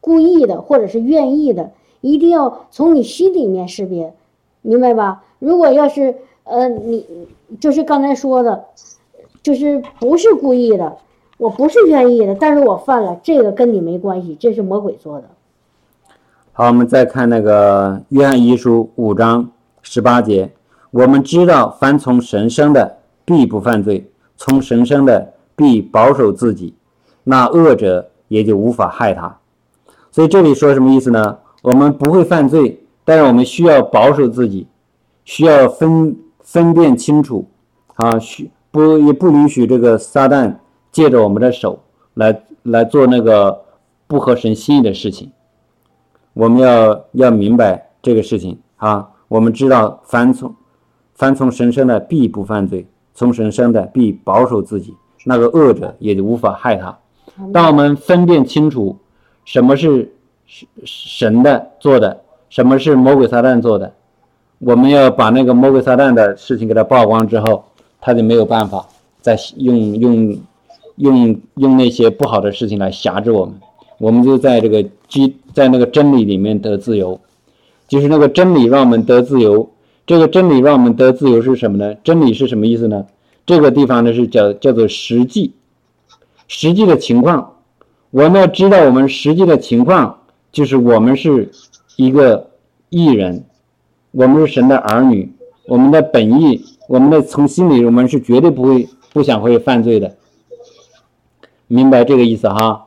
[0.00, 1.72] 故意的或者是愿意的，
[2.04, 4.12] 一定要从你心里面识别，
[4.60, 5.24] 明白吧？
[5.38, 6.14] 如果要是
[6.44, 7.06] 呃你
[7.58, 8.66] 就是刚才说的，
[9.42, 10.98] 就是不是故意的，
[11.38, 15.24] 我不是愿意的，但是我犯了，这个跟你没关系，这是魔鬼做的。
[16.52, 20.52] 好，我们再看那个约翰一书五章十八节，
[20.90, 24.04] 我们知道，凡从神生的，必不犯罪；
[24.36, 26.74] 从神生的，必保守自己，
[27.22, 29.38] 那恶者也就无法害他。
[30.10, 31.38] 所以这里说什么意思呢？
[31.64, 34.66] 我们不会犯罪，但是我们需要保守自己，
[35.24, 37.48] 需要分分辨清楚，
[37.94, 40.56] 啊，需不也不允许这个撒旦
[40.92, 43.62] 借着我们的手来来做那个
[44.06, 45.32] 不合神心意的事情。
[46.34, 49.08] 我们要要明白这个事情啊！
[49.28, 50.54] 我们知道，凡从
[51.14, 56.98] 凡从神生的必不犯罪，从神生的必保守自己，那个恶者也就无法害他。
[57.54, 58.98] 当我们分辨清楚
[59.46, 60.13] 什么是
[60.46, 63.92] 神神的做的，什么是魔鬼撒旦做的，
[64.58, 67.64] 我们要把那个魔鬼撒旦的事情给他曝光之后，
[68.00, 68.86] 他就没有办法
[69.20, 70.38] 再用用
[70.96, 73.54] 用用那些不好的事情来辖制我们。
[73.98, 77.20] 我们就在这个基在那个真理里面得自由，
[77.86, 79.70] 就是那个真理让我们得自由。
[80.06, 81.94] 这个真理让我们得自由是什么呢？
[82.04, 83.06] 真理是什么意思呢？
[83.46, 85.52] 这个地方呢是叫叫做实际，
[86.46, 87.54] 实际的情况。
[88.10, 90.18] 我们要知道我们实际的情况，
[90.54, 91.50] 就是我们是
[91.96, 92.48] 一个
[92.88, 93.44] 艺人，
[94.12, 95.32] 我们是神的儿女，
[95.66, 100.14] 我们的本意，我们的从心里，我们是绝对不会不想会犯罪的，
[101.66, 102.86] 明白这个意思哈？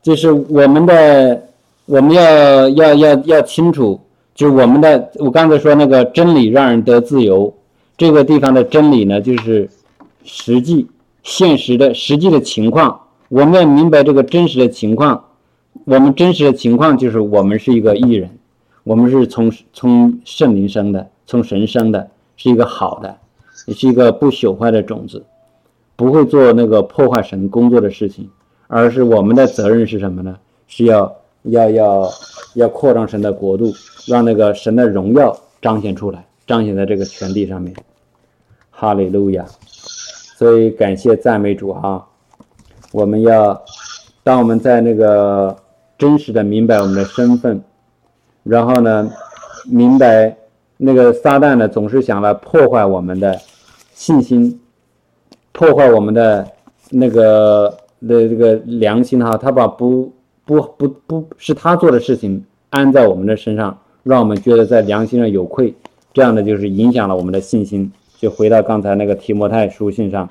[0.00, 1.48] 就是我们的，
[1.84, 4.00] 我们要要要要清楚，
[4.34, 7.54] 就是我们的，我刚才说那个真理让人得自由，
[7.98, 9.68] 这个地方的真理呢，就是
[10.24, 10.88] 实际、
[11.22, 12.98] 现实的实际的情况，
[13.28, 15.24] 我们要明白这个真实的情况。
[15.84, 18.30] 我们真实的情况就是我们是一个艺人，
[18.84, 23.16] 我们是从从圣灵生的，从神生的，是一个好的，
[23.66, 25.24] 也是一个不朽坏的种子，
[25.96, 28.28] 不会做那个破坏神工作的事情。
[28.66, 30.36] 而是我们的责任是什么呢？
[30.66, 32.10] 是要要要
[32.54, 33.72] 要扩张神的国度，
[34.06, 37.74] 让那个神的荣耀彰显出来，彰显在这个全地上面。
[38.70, 39.46] 哈利路亚！
[39.66, 42.06] 所以感谢赞美主哈！
[42.92, 43.62] 我们要
[44.22, 45.56] 当我们在那个
[45.96, 47.62] 真实的明白我们的身份，
[48.42, 49.10] 然后呢，
[49.66, 50.36] 明白
[50.76, 53.38] 那个撒旦呢总是想来破坏我们的
[53.94, 54.60] 信心，
[55.52, 56.46] 破坏我们的
[56.90, 57.76] 那个。
[58.00, 60.12] 的这个良心哈，他把不
[60.44, 65.74] 不不不是他做的事情安在我们的身上，让我们觉得在良心上有愧，
[66.12, 67.90] 这样的就是影响了我们的信心。
[68.16, 70.30] 就回到刚才那个提摩太书信上，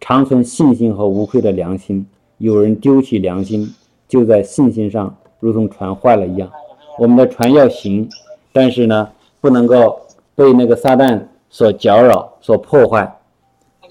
[0.00, 2.06] 长存信心和无愧的良心。
[2.38, 3.74] 有人丢弃良心，
[4.08, 6.50] 就在信心上如同船坏了一样。
[6.98, 8.08] 我们的船要行，
[8.52, 9.08] 但是呢，
[9.40, 10.00] 不能够
[10.34, 13.16] 被那个撒旦所搅扰、所破坏。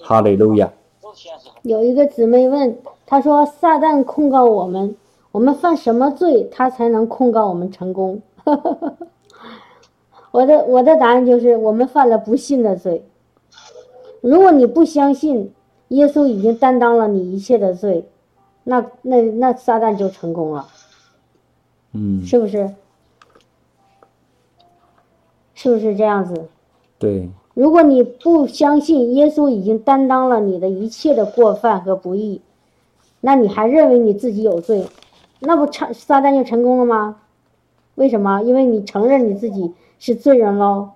[0.02, 0.72] 哈利路亚。
[1.62, 4.96] 有一个姊妹问，她说：“撒旦控告我们，
[5.30, 8.20] 我们犯什么罪，他才能控告我们成功？”
[10.32, 13.04] 我的我的答案就是，我们犯了不信的罪。
[14.20, 15.52] 如果你不相信
[15.90, 18.04] 耶稣已经担当了你一切的罪，
[18.64, 20.66] 那那那撒旦就成功了。
[21.92, 22.70] 嗯，是不是？
[25.54, 26.48] 是不是这样子？
[26.98, 27.28] 对。
[27.54, 32.40] 如果你不相信耶稣已经担当了你的一切的过犯和不义，
[33.20, 34.86] 那你还认为你自己有罪，
[35.40, 37.20] 那不成撒旦就成功了吗？
[37.96, 38.40] 为什么？
[38.42, 40.90] 因为你承认你自己是罪人喽。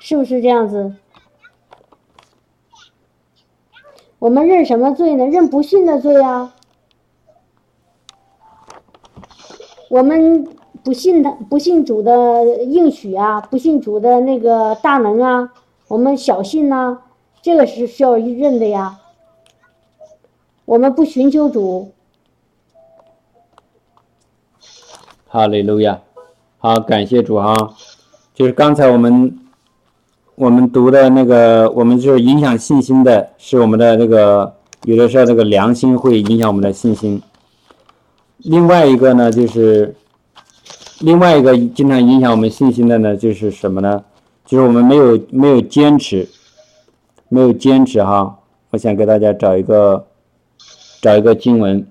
[0.00, 0.96] 是不是这样子？
[4.18, 5.26] 我们认什么罪呢？
[5.26, 6.56] 认不信的罪啊。
[9.90, 10.48] 我们。
[10.82, 15.52] 不信他，不信主的应许啊，不信主的那个大能啊，
[15.88, 17.02] 我们小信呐，
[17.42, 18.98] 这个是需要认的呀。
[20.64, 21.92] 我们不寻求主。
[25.28, 26.00] 哈利路亚，
[26.56, 27.54] 好，感谢主哈。
[28.32, 29.38] 就是刚才我们
[30.34, 37.20] 我们读的那个，我们就是影响信心的，是我们的那个有的时候那个良心会影响我们的信心。
[38.38, 39.94] 另外一个呢，就是。
[41.02, 44.04] 另外一个经常影响我们信心的呢，就是什么呢？
[44.44, 46.28] 就是我们没有没有坚持，
[47.30, 48.38] 没有坚持哈。
[48.68, 50.04] 我想给大家找一个
[51.00, 51.86] 找一个经文。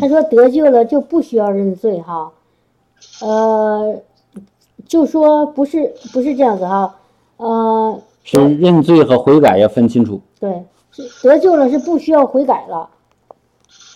[0.00, 2.32] 他说得救了就不需要认罪哈，
[3.20, 4.02] 呃，
[4.92, 6.96] 就说不是不是这样子哈，
[7.38, 7.98] 呃。
[8.24, 10.20] 是认罪和悔改要分清楚。
[10.38, 10.64] 对，
[11.22, 12.90] 得救了是不需要悔改了。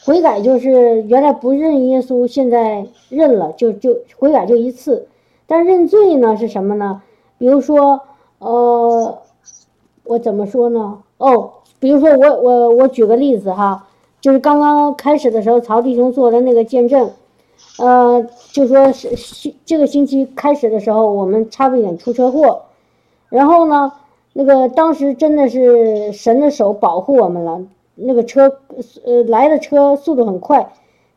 [0.06, 5.06] 悔改就是原来不认耶稣，现在认了，就就悔改就一次。
[5.46, 7.02] 但认罪呢是什么呢？
[7.36, 8.00] 比如说，
[8.38, 9.18] 呃，
[10.04, 11.00] 我怎么说呢？
[11.18, 13.86] 哦，比如说我我我举个例子哈，
[14.22, 17.10] 就是刚刚开始的时候，曹弟兄做的那个见证，
[17.78, 22.62] 呃，就说是这个星期开始的时候，我们差不点出车祸，
[23.28, 23.92] 然后呢，
[24.32, 27.60] 那个当时真的是神的手保护我们了。
[27.98, 28.58] 那个车，
[29.04, 30.70] 呃，来的车速度很快，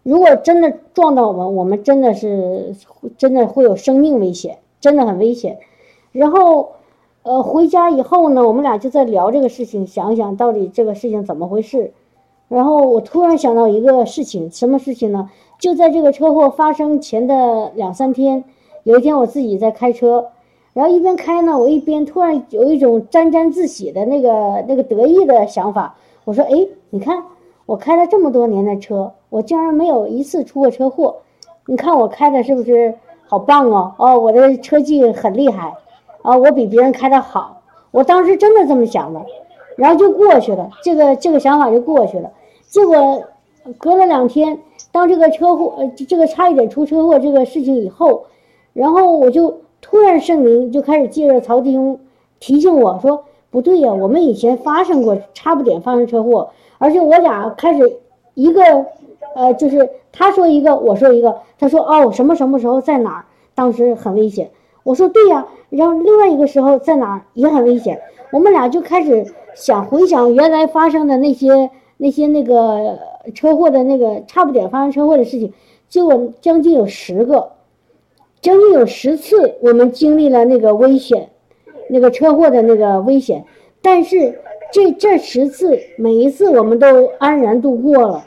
[0.04, 2.73] 如果真的撞到我们，我们真的是
[3.17, 5.60] 真的会有生命危险，真的很危险。
[6.13, 6.69] 然后，
[7.23, 11.92] 呃，回家以后呢，我们俩就在聊这个事情，想一想到底这个事情怎么回事。
[12.48, 15.29] 然后我突然想到一个事情，什么事情呢？
[15.60, 18.45] 就在这个车祸发生前的两三天，
[18.83, 20.29] 有一天我自己在开车，
[20.71, 25.95] 然后一边开呢，我一边突然有一种沾沾自喜的那个那个得意的想法。
[26.23, 27.23] 我说：“哎，你看，
[27.65, 31.17] 我开了这么多年的车，我竟然没有一次出过车祸。
[31.65, 32.95] 你看我开的是不是
[33.27, 33.93] 好棒哦？
[33.97, 35.73] 哦，我的车技很厉害，
[36.21, 37.62] 啊，我比别人开的好。
[37.91, 39.21] 我当时真的这么想的，
[39.75, 42.31] 然后就过去了，这个这个想法就过去了。
[42.67, 43.23] 结果
[43.77, 44.59] 隔了两天，
[44.91, 48.25] 当这个车祸，呃，这个差一点出车祸这个事情以后，
[48.73, 51.99] 然后我就突然圣灵就开始借着曹弟兄
[52.39, 57.99] 提醒我说：“不对呀，我们以前发生过，差不点发生车祸，而且我俩开始
[58.33, 58.61] 一个，
[59.35, 64.49] 呃，就是他说一个，我说一个，他说哦，什么什么时候在哪儿，当时很危险。
[64.83, 68.01] 我说对呀，然后另外一个时候在哪儿也很危险。
[68.31, 72.99] 我们俩就开始想回想原来发生的那些那些那个
[73.32, 75.54] 车祸的那个差不点发生车祸的事情，
[75.88, 77.52] 结果将近有十个。”
[78.42, 81.30] 将近有十次，我们经历了那个危险，
[81.90, 83.44] 那个车祸的那个危险，
[83.82, 84.40] 但是
[84.71, 88.23] 这这十次，每一次我们都安然度过了，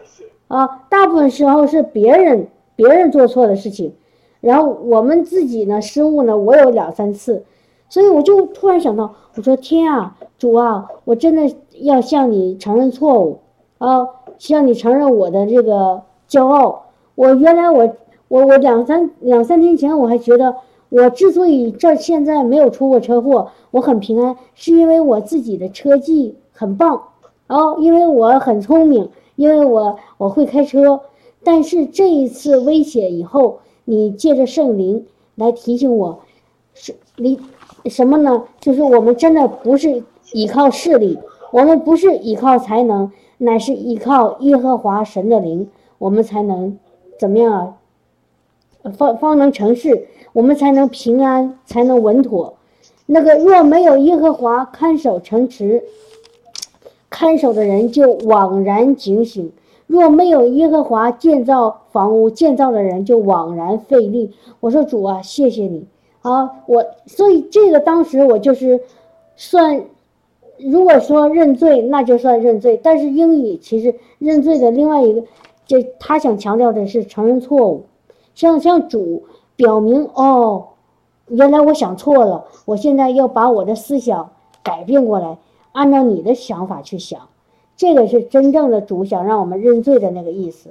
[0.49, 3.95] 啊，大部分时候是别人别人做错的事情，
[4.43, 7.45] 然后我们自己呢失误呢，我有两三次，
[7.89, 13.39] 所以我就突然想到，我说天啊，主啊，我真的要向你承认错误。
[13.79, 14.07] 啊，
[14.43, 17.95] 向你承认我的这个骄傲，我原来我。
[18.29, 20.57] 我我两三两三天前我还觉得
[20.89, 27.09] 我之所以这现在没有出过车祸，我很平安，是因为我自己的车技很棒，
[27.49, 31.03] 哦，因为我很聪明，因为我我会开车。
[31.45, 36.21] 但是这一次危险以后，你借着圣灵来提醒我，
[36.73, 37.39] 是你
[37.91, 38.45] 什么呢？
[38.61, 41.19] 就是我们真的不是依靠势力，
[41.51, 43.13] 我们不是依靠才能，
[43.43, 45.69] 乃是依靠耶和华神的灵，
[45.99, 46.79] 我们才能
[47.19, 48.91] 怎么样啊？
[48.93, 52.55] 方方能成事，我们才能平安，才能稳妥。
[53.07, 55.83] 那个若没有耶和华看守城池，
[57.11, 59.49] 看守的人就枉然警醒；
[59.89, 64.33] 若没有耶和华建造房屋，建造的人就枉然费力。
[64.61, 65.87] 我说主啊，谢谢你
[66.23, 66.63] 啊！
[66.67, 68.81] 我所以这个当时我就是
[69.35, 69.85] 算，
[70.71, 72.79] 如果说认罪，那就算认罪。
[72.83, 75.23] 但是英语其实认罪的另外一个，
[75.67, 77.85] 就他想强调的是承认错误。
[78.35, 79.25] 向向主
[79.57, 80.69] 表明哦，
[81.29, 84.31] 原来我想错了，我现在要把我的思想
[84.63, 85.39] 改变过来，
[85.73, 87.29] 按照你的想法去想，
[87.77, 90.71] 这个是真正的主想让我们认罪的那个意思，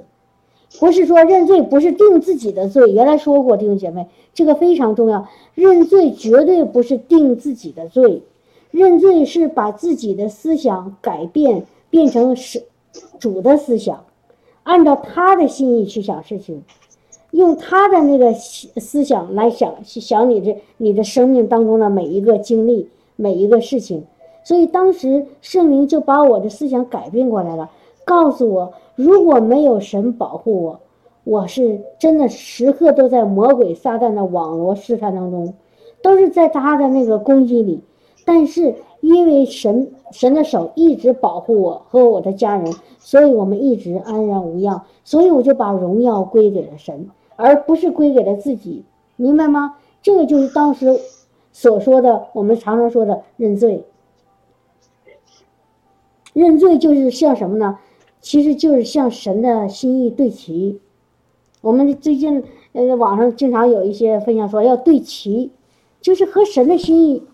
[0.80, 8.22] 不是说认罪不是定自己的罪，原来说过弟兄姐妹，这个非常重要，认罪绝对不是定自己的罪，
[8.72, 12.64] 认罪是把自己的思想改变，变成是
[13.20, 14.04] 主的思想，
[14.64, 16.64] 按照他的心意去想事情。
[17.30, 24.04] 用他的那个思想来想想你这你的生命当中的每一个经历每一个事情，
[24.44, 27.70] 所以当时圣灵就把我的思想改变过来了，
[28.04, 30.80] 告诉我如果没有神保护我，
[31.24, 35.54] 我是真的时刻都在魔鬼撒旦的网罗试探当中，
[36.02, 37.80] 都是在他的那个攻击里，
[38.24, 47.08] 但是因为神神的手一直保护我和我的家人，所以我们一直安然无恙，所以我就把荣耀归给了神。
[47.34, 48.84] 而不是归给了自己，
[49.16, 49.76] 明白吗？
[50.02, 51.00] 这个就是当时
[51.50, 53.84] 所说的，我们常常说的认罪。
[56.34, 57.78] 认罪就是像什么呢？
[58.20, 60.80] 其实就是向神的心意对齐。
[61.62, 65.50] 我们最近呃网上经常有一些分享说要对齐，
[66.00, 67.24] 就是和神的心意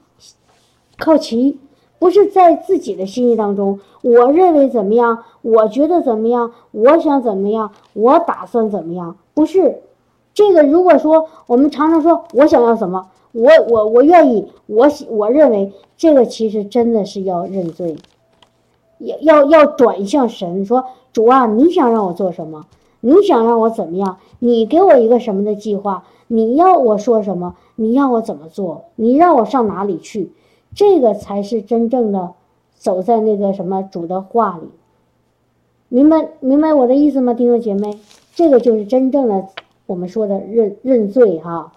[0.98, 1.58] 靠齐，
[1.98, 3.80] 不是在自己的心意当中。
[4.02, 5.24] 我认为怎么样？
[5.42, 6.52] 我觉得怎么样？
[6.72, 7.70] 我想怎么样？
[7.94, 9.16] 我打算怎么样？
[9.34, 9.82] 不是。
[10.34, 17.96] 这个如果说我们常常说我想要什么，我我我愿意，我我认为这个其实真的是要认罪，
[18.98, 22.66] 要要要转向神，说主啊，你想让我做什么？
[23.00, 24.18] 你想让我怎么样？
[24.38, 26.04] 你给我一个什么的计划？
[26.28, 27.56] 你要我说什么？
[27.74, 28.84] 你要我怎么做？
[28.94, 30.30] 你让我上哪里去？
[30.74, 32.32] 这个才是真正的
[32.74, 34.68] 走在那个什么主的话里，
[35.88, 37.98] 明白明白我的意思吗，弟兄姐妹？
[38.34, 39.46] 这个就是真正的。
[39.86, 41.72] 我们说的认认罪哈，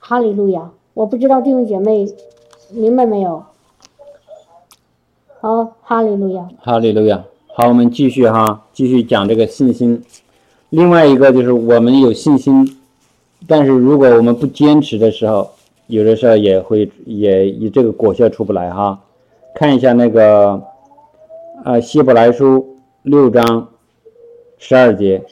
[0.00, 0.72] 哈利路亚！
[0.92, 2.12] 我不知道弟兄姐妹
[2.72, 3.44] 明白没有？
[5.40, 6.48] 好，哈利路亚！
[6.58, 7.24] 哈利路亚！
[7.46, 10.02] 好，我们继续哈，继续讲这个信心。
[10.70, 12.76] 另外一个就是我们有信心，
[13.46, 15.52] 但是如果我们不坚持的时候，
[15.86, 19.02] 有的时候也会也以这个果效出不来哈。
[19.54, 20.62] 看一下那个
[21.64, 23.68] 啊，希伯来书六章
[24.58, 25.22] 十二节。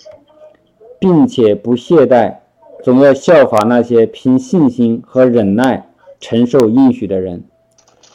[0.97, 2.37] 并且不懈怠，
[2.83, 7.45] 总要效法那些凭信心和忍耐承受应许的人。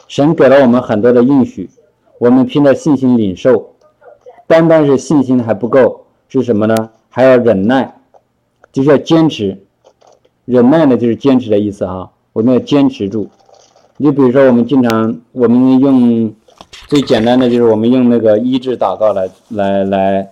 [0.07, 1.69] 神给了我们很多的应许，
[2.17, 3.75] 我们凭着信心领受。
[4.47, 6.89] 单单是信心还不够，是什么呢？
[7.09, 8.01] 还要忍耐，
[8.71, 9.59] 就是要坚持。
[10.45, 12.11] 忍耐呢，就是坚持的意思哈。
[12.39, 13.29] 我们要坚持住。
[13.97, 16.33] 你比如说，我们经常我们用
[16.87, 20.29] 最简单的就是我们用那个医治祷告来来来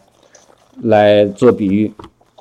[0.84, 1.92] 来做比喻。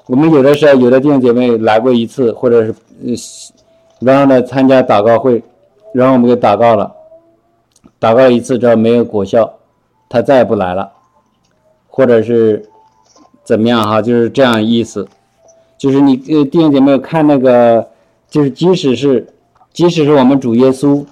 [0.07, 3.13] 我们有的时候有的弟兄姐妹来过一次，或者是呃，
[3.99, 5.43] 然后呢参加祷告会，
[5.93, 6.95] 然后我们给祷告了，
[7.99, 9.53] 祷告一次之后没有果效，
[10.09, 10.93] 他再也不来了，
[11.89, 12.65] 或者是
[13.43, 15.09] 怎么样哈，就是这样意思，
[15.77, 17.89] 就是你呃弟兄姐妹看那个，
[18.31, 19.27] 就是即使是
[19.77, 21.05] 即使是我们主耶稣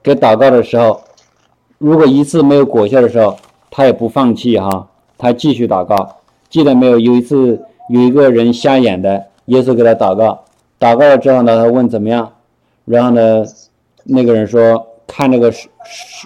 [0.00, 1.02] 给祷告的时候，
[1.78, 3.36] 如果一次没有果效的时候，
[3.72, 4.88] 他也不放弃哈，
[5.18, 6.18] 他继续祷告。
[6.48, 6.96] 记得没有？
[6.98, 7.60] 有一次。
[7.90, 10.42] 有一个人瞎眼的，耶稣给他祷告，
[10.80, 12.32] 祷告了之后呢，他问怎么样，
[12.86, 13.44] 然后呢，
[14.04, 15.68] 那个人说看那个树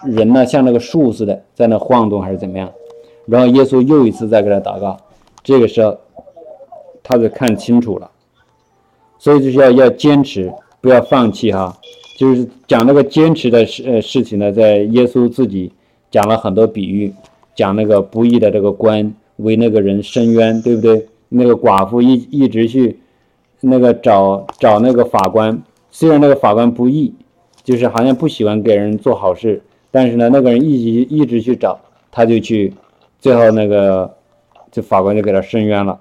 [0.04, 2.70] 人呢像那个树似的在那晃动还是怎么样，
[3.26, 4.96] 然后耶稣又一次再给他祷告，
[5.42, 5.98] 这个时候
[7.02, 8.08] 他就看清楚了，
[9.18, 11.76] 所以就是要要坚持，不要放弃哈，
[12.18, 15.70] 就是讲那个坚持的事呃事情呢，在耶稣自己
[16.10, 17.14] 讲了很多比喻，
[17.54, 21.06] 讲那个不义的这个官为那个人伸冤，对不对？
[21.28, 22.98] 那个寡妇一一直去，
[23.60, 25.62] 那个找找那个法官，
[25.92, 27.14] 虽然那个法官不义，
[27.62, 29.62] 就是好像不喜欢给人做好事，
[29.92, 31.78] 但是呢，那个人一直一直去找，
[32.10, 32.74] 他就去，
[33.20, 34.12] 最后那个，
[34.72, 36.00] 这法官就给他伸冤了。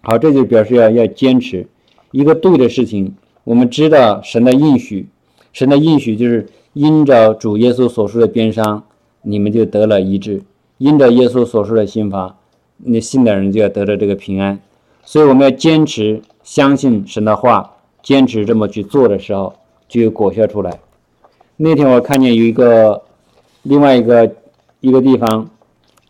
[0.00, 1.66] 好，这就表示要要坚持
[2.12, 3.14] 一个对的事情。
[3.44, 5.06] 我们知道神的应许，
[5.52, 8.84] 神的应许就是因着主耶稣所说的鞭伤，
[9.22, 10.40] 你们就得了医治；
[10.78, 12.34] 因着耶稣所说的刑罚。
[12.80, 14.60] 你信的人就要得到这个平安，
[15.04, 17.72] 所以我们要坚持相信神的话，
[18.04, 19.52] 坚持这么去做的时候，
[19.88, 20.78] 就有果效出来。
[21.56, 23.02] 那天我看见有一个
[23.64, 24.32] 另外一个
[24.80, 25.50] 一个地方，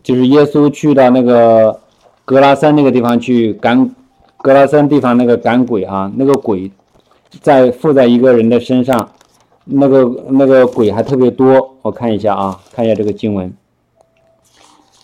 [0.02, 1.80] 就是耶稣去到那个
[2.26, 3.90] 格拉山那个地方去赶
[4.36, 6.70] 格拉山地方那个赶鬼哈，那个鬼
[7.40, 9.10] 在附在一个人的身上，
[9.70, 11.76] 那个那个鬼还特别多。
[11.82, 13.52] 我看一下啊，看一下这个经文。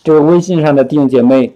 [0.02, 1.54] 这个微信上的弟兄姐妹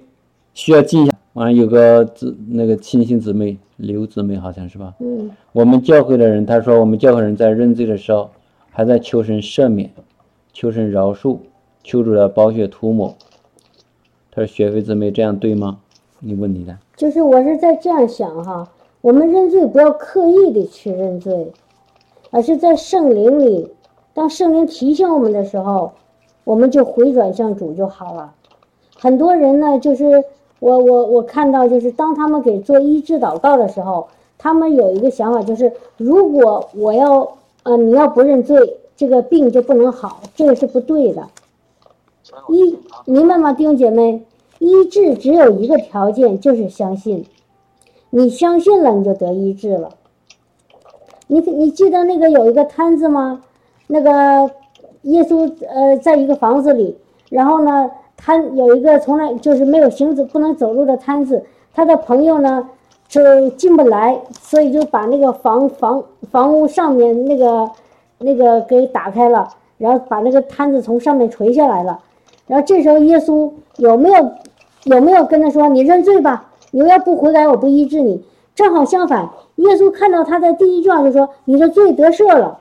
[0.55, 1.13] 需要记一下。
[1.35, 4.95] 完了有个姊那个亲信姊妹刘姊妹好像是吧？
[4.99, 5.31] 嗯。
[5.53, 8.31] 我们教会的人他说，我们教会人在认罪的时候，
[8.71, 9.91] 还在求神赦免，
[10.53, 11.39] 求神饶恕，
[11.85, 13.17] 求主的宝血涂抹。
[14.31, 15.79] 他说学费姊妹这样对吗？
[16.21, 16.77] 你问你的。
[16.97, 18.69] 就是我是在这样想哈，
[19.01, 21.53] 我们认罪不要刻意的去认罪，
[22.31, 23.73] 而是在圣灵里，
[24.15, 25.93] 当圣灵提醒我们的时候，
[26.45, 28.35] 我们就回转向主就好了。
[28.97, 30.25] 很多人呢，就是
[30.61, 34.09] 我我我看到，就是当他们给做医治祷告的时候，
[34.39, 41.29] 他们有一个想法，就是如果我要呃你要不认罪，这个病就不能好，这个是不对的。
[42.49, 42.77] 医
[43.07, 44.25] 明白吗，弟兄姐妹？
[44.59, 47.25] 医治只有一个条件，就是相信。
[48.11, 49.91] 你相信了，你就得医治了。
[51.29, 53.43] 你你记得那个有一个摊子吗？
[53.87, 54.51] 那个
[55.03, 56.99] 耶稣呃，在一个房子里，
[57.31, 57.91] 然后呢？
[58.21, 62.69] 摊有一个从来就是没有行走不能走路的摊子，他的朋友呢
[63.07, 66.03] 就进不来，所以就把那个房房
[66.33, 67.71] 房屋上面那个
[68.19, 69.49] 那个给打开了，
[69.79, 72.01] 然后把那个摊子从上面垂下来了。
[72.49, 74.33] 然后这时候耶稣有没有
[74.83, 76.51] 有没有跟他说你认罪吧？
[76.73, 78.25] 你要不悔改，我不医治你。
[78.57, 82.61] 正好相反，耶稣看到他的第一句话就说你的罪得赦了，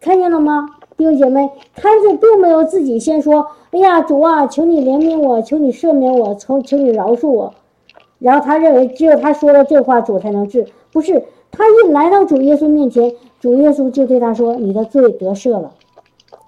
[0.00, 0.76] 看见了吗？
[0.96, 7.52] 弟兄姐妹，摊子并没有自己先说：“哎呀，主啊，求你怜悯我，求你赦免我，求求你饶恕我。”
[8.20, 10.66] 然后他认为只有他说了这话，主才能治。
[10.92, 15.72] 不是，他一来到主耶稣面前，主耶稣就对他说：“你的罪得赦了。”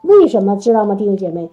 [0.03, 1.51] 为什么知道吗，弟兄姐妹？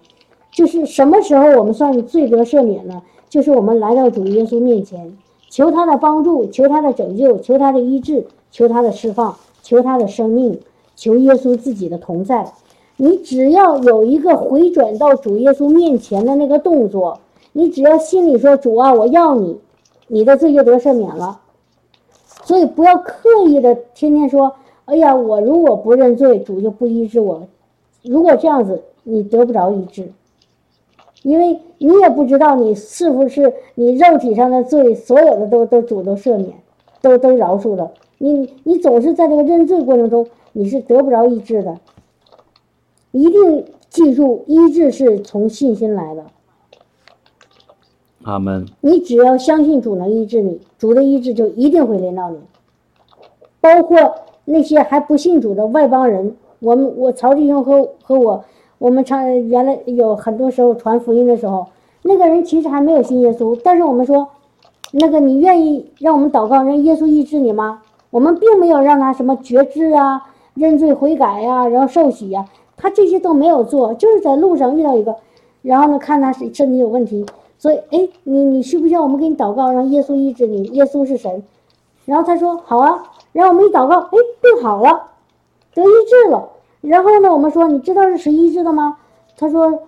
[0.52, 3.02] 就是什么时候我们算罪得赦免呢？
[3.28, 5.18] 就是我们来到主耶稣面前，
[5.54, 10.60] 求他的帮助，求他的拯救，求他的医治，求他的释放，求他的生命，
[10.96, 12.52] 求耶稣自己的同在。
[12.98, 17.20] 你只要有一个回转到主耶稣面前的那个动作，
[17.52, 19.60] 你只要心里说主啊，我要你，
[20.08, 21.42] 你的罪就得赦免了。
[22.46, 24.54] 所以不要刻意的天天说，
[24.86, 27.44] 哎呀，我如果不认罪，主就不医治我。
[28.02, 30.12] 如果这样子，你得不着医治，
[31.24, 36.54] 因为你也不知道你是不是你肉体上的罪，所有的都都主都赦免，
[37.02, 37.92] 都都饶恕了。
[38.20, 41.78] 你你总是在这个认罪过程中，你是得不着医治的。
[43.12, 46.26] 一定记住，医治是从信心来的。
[48.24, 48.66] 阿门。
[48.82, 52.40] 你只要相信主能医治你，主的医治就一定会临到你。
[53.62, 54.16] 包括
[54.46, 58.44] 那些还不信主的外邦人，我们我曹弟兄和和我，
[58.84, 61.68] 我们常原来有很多时候传福音的时候，
[62.02, 64.28] 那个人其实还没有信耶稣，但是我们说，
[64.92, 67.82] 那个你愿意让我们祷告，让耶稣医治你吗？
[68.10, 70.24] 我们并没有让他什么觉知啊、
[70.54, 72.46] 认罪悔改呀，然后受洗呀。
[72.76, 75.16] 他这些都没有做，就是在路上遇到一个，
[75.62, 77.26] 然后呢，看他是身体有问题，
[77.58, 80.64] 所以，哎，你你需不需要我们给你祷告，让耶稣医治你？
[80.74, 81.42] 耶稣是神。
[82.04, 85.04] 然后他说好啊，然后我们一祷告，哎，病好了，
[85.74, 86.50] 得医治了。
[86.84, 88.98] 然后呢，我们说你知道是谁医治的吗？
[89.38, 89.84] 他说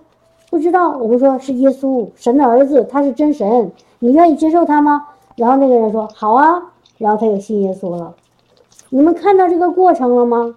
[0.48, 0.96] 不知道。
[0.96, 5.08] 我们说是耶稣，神的儿子，他是真神，你愿意接受他吗？
[5.36, 8.14] 然后那个人说好啊，然后他就信耶稣了。
[8.88, 10.56] 你们看到这个过程了吗？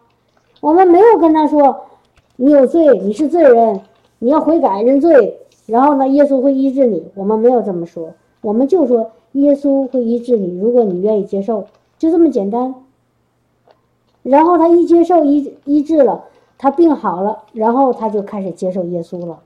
[0.62, 1.82] 我们没有跟他说
[2.38, 3.82] 你有罪，你是罪人，
[4.20, 5.40] 你要悔改认罪。
[5.66, 7.04] 然后呢，耶稣会医治你。
[7.16, 11.66] 我们没有这么说，我们就说耶稣会医治你，如果你愿意接受，
[11.98, 12.74] 就这么简单。
[14.30, 16.26] 然后他一接受医医治了，
[16.58, 19.40] 他病好了，然后他就开始接受耶稣了。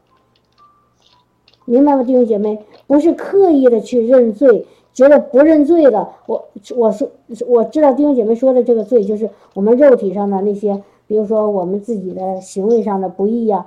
[1.65, 2.59] 明白吗，弟兄姐妹？
[2.87, 6.09] 不是刻意的去认罪，觉得不认罪了。
[6.25, 7.09] 我我说
[7.47, 13.65] 我知道弟兄姐妹说的这个罪，就是我们肉体上的那些，比如说我们自己的行为上的不义呀，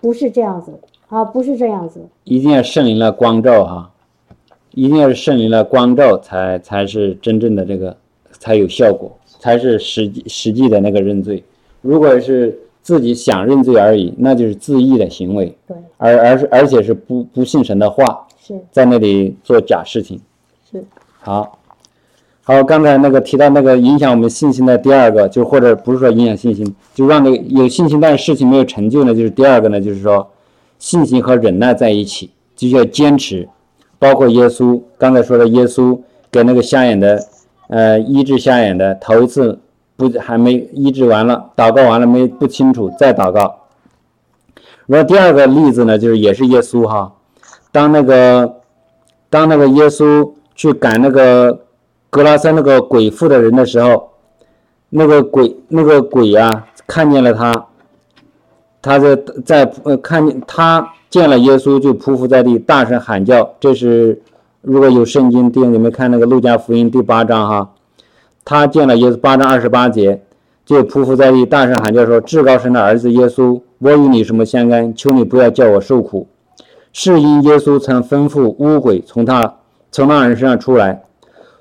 [0.00, 0.72] 不是这样子。
[1.08, 3.90] 啊，不是这样子，一定要圣灵的光照哈，
[4.72, 7.96] 一定要是圣灵的光照才才是真正的这个
[8.32, 9.12] 才有效果，
[9.44, 11.44] 才是实际实际的那个认罪。
[11.82, 15.54] 如果是自己想认罪而已，那就是自缢的行为。
[15.68, 20.18] 对，而而是而且是不不信神的话，是在那里做假事情。
[20.72, 20.82] 是，
[21.20, 21.58] 好，
[22.42, 30.26] 好，刚才那个提到那个影响我们信心的第二个，就或者不是说影响信心，就让那个有信心但是事情没有成就呢，就是第二个呢，就是说。
[30.76, 33.48] 信心和忍耐在一起，就要坚持。
[33.98, 35.98] 包括耶稣刚才说的，耶稣
[36.30, 37.26] 给那个瞎眼的，
[37.68, 39.58] 呃，医治瞎眼的，头一次
[39.96, 43.60] 不还没医治完了，祷告完了没不清楚，再祷告。
[44.86, 47.12] 然后第二个例子呢，就是也是耶稣哈，
[47.72, 48.60] 当那个
[49.30, 51.60] 当那个耶稣去赶那个
[52.10, 54.10] 格拉森那个鬼妇的人的时候，
[54.90, 57.66] 那个鬼那个鬼啊，看见了他。
[58.82, 64.20] 他在在呃看见他见了耶稣就匍匐在地大声喊叫，这是
[64.66, 67.70] 如果有圣经弟兄姊妹看那个路加福音第八章哈，
[68.46, 70.22] 他见了耶稣八章二十八节
[70.64, 76.26] 就匍匐在地大声喊叫说至高神的儿子耶稣我与你什么相干求你不要叫我受苦，
[76.94, 79.56] 是因耶稣曾吩咐污鬼从他
[79.92, 81.02] 从那人身上出来，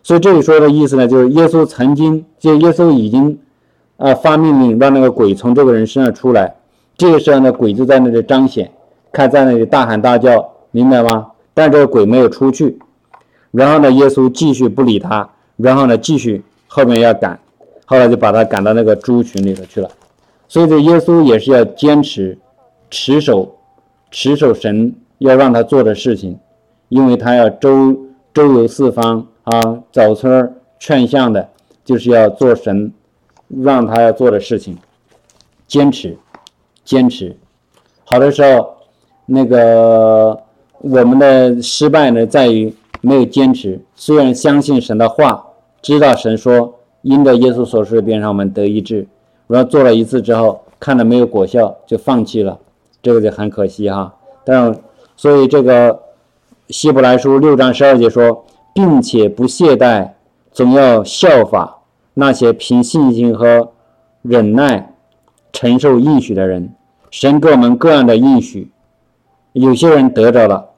[0.02, 3.38] 所以这里说的意思呢就是耶稣曾经就耶稣已经
[3.98, 6.56] 啊发命令让那个鬼从这个人身上出来。
[6.96, 8.72] 这个时候呢，鬼就在那里彰显，
[9.12, 11.28] 看在那里大喊大叫，明白吗？
[11.54, 12.80] 但这个鬼没有出去。
[13.54, 17.40] 然后呢，耶稣继续不理他，然后呢，继续后面要赶，
[17.86, 19.90] 后来就把他赶到那个猪群里头去了。
[20.50, 22.38] 所以这耶稣也是要坚持
[22.90, 23.56] 持守
[24.12, 26.38] 持守神要让他做的事情，
[26.90, 27.96] 因为他要周
[28.34, 31.48] 周游四方啊，找村劝向的，
[31.86, 32.92] 就是要做神
[33.48, 34.78] 让他要做的事情，
[35.68, 36.18] 坚持。
[36.86, 37.34] 坚持，
[38.04, 38.76] 好的时候，
[39.26, 40.38] 那个
[40.80, 43.80] 我们的失败呢，在于没有坚持。
[43.94, 45.46] 虽然相信神的话，
[45.82, 49.06] 知道神说因着耶稣所说的边上我们得医治，
[49.48, 52.58] 然后做了一次之后，看了没有果效就放弃了，
[53.02, 54.16] 这个就很可惜哈。
[54.46, 54.76] 但
[55.18, 56.00] 所以这个
[56.70, 60.12] 希伯来书六章十二节说，并且不懈怠，
[60.52, 61.82] 总要效法
[62.14, 63.72] 那些凭信心和
[64.22, 64.90] 忍耐。
[65.56, 66.74] 承受应许的人，
[67.12, 68.72] 神给我们各样的应许，
[69.52, 70.72] 有些人得着了，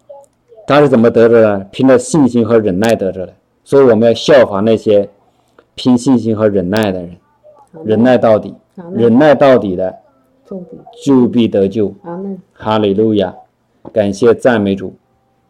[0.67, 1.59] 他是怎么得着的？
[1.71, 3.33] 凭着信心和忍耐得着的。
[3.63, 5.09] 所以我们要效仿那些
[5.75, 7.17] 凭信心和忍耐的人，
[7.83, 8.53] 忍耐到底，
[8.93, 9.95] 忍耐到底的，
[11.03, 11.93] 就必得救。
[12.53, 13.33] 哈利路亚，
[13.91, 14.93] 感谢赞美主，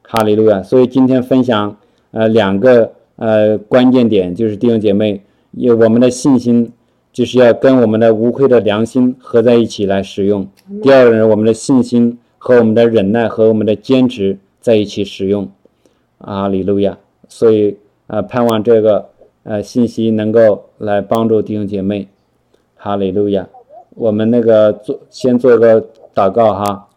[0.01, 0.61] 哈利路亚。
[0.63, 1.77] 所以今天分享
[2.11, 6.71] 呃两个呃关键点，就是弟兄姐妹有我们的信心。
[7.15, 10.45] 就是要跟我们的无愧的良心合在一起来使用。
[10.83, 15.47] 第二个呢，我们的信心和我们的忍耐和我们的坚持在一起使用。
[16.17, 16.97] 啊，里路亚。
[17.29, 19.09] 所以啊，盼望这个
[19.43, 22.07] 呃信息能够来帮助弟兄姐妹。
[22.75, 23.47] 哈利路亚。
[23.93, 26.87] 我们那个做先做个祷告哈。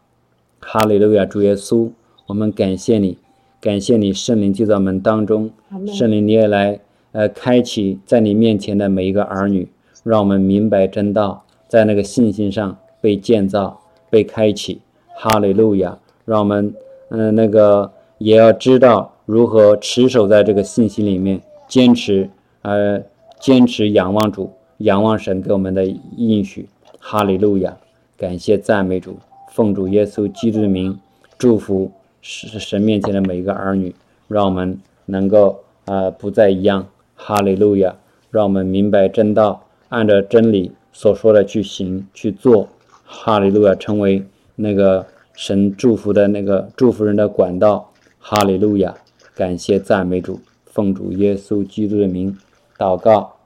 [0.61, 1.91] 哈利路亚，主耶稣，
[2.29, 3.19] 我们感谢你，
[3.61, 5.51] 感谢你圣灵就在我们当中。
[5.89, 6.81] 圣灵你也来
[7.13, 9.69] 呃开启在你面前的每一个儿女。
[10.05, 14.81] 让我们明白真道，在那个信心上被建造、被开启。
[15.15, 15.99] 哈利路亚！
[16.25, 16.73] 让我们，
[17.11, 22.29] 嗯，那个也要知道如何持守在这个信心里面，坚持，
[22.63, 23.03] 呃，
[23.41, 26.69] 坚持仰望主，仰望神给我们的应许。
[26.99, 27.77] 哈利路亚！
[28.17, 29.17] 感谢赞美主，
[29.53, 30.99] 奉主耶稣基督的名，
[31.39, 31.91] 祝福
[32.21, 33.95] 神神面前的每一个儿女，
[34.27, 36.87] 让我们能够啊不再一样。
[37.15, 37.95] 哈利路亚！
[38.31, 39.65] 让我们明白真道。
[39.89, 42.69] 按照真理所说的去行去做，
[43.07, 44.23] 哈利路亚，成为
[44.57, 45.07] 那个
[45.41, 48.97] 神祝福的那个祝福人的管道，哈利路亚！
[49.37, 52.37] 感谢赞美主，奉主耶稣基督的名
[52.77, 53.37] 祷告，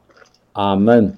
[0.53, 1.14] 阿门。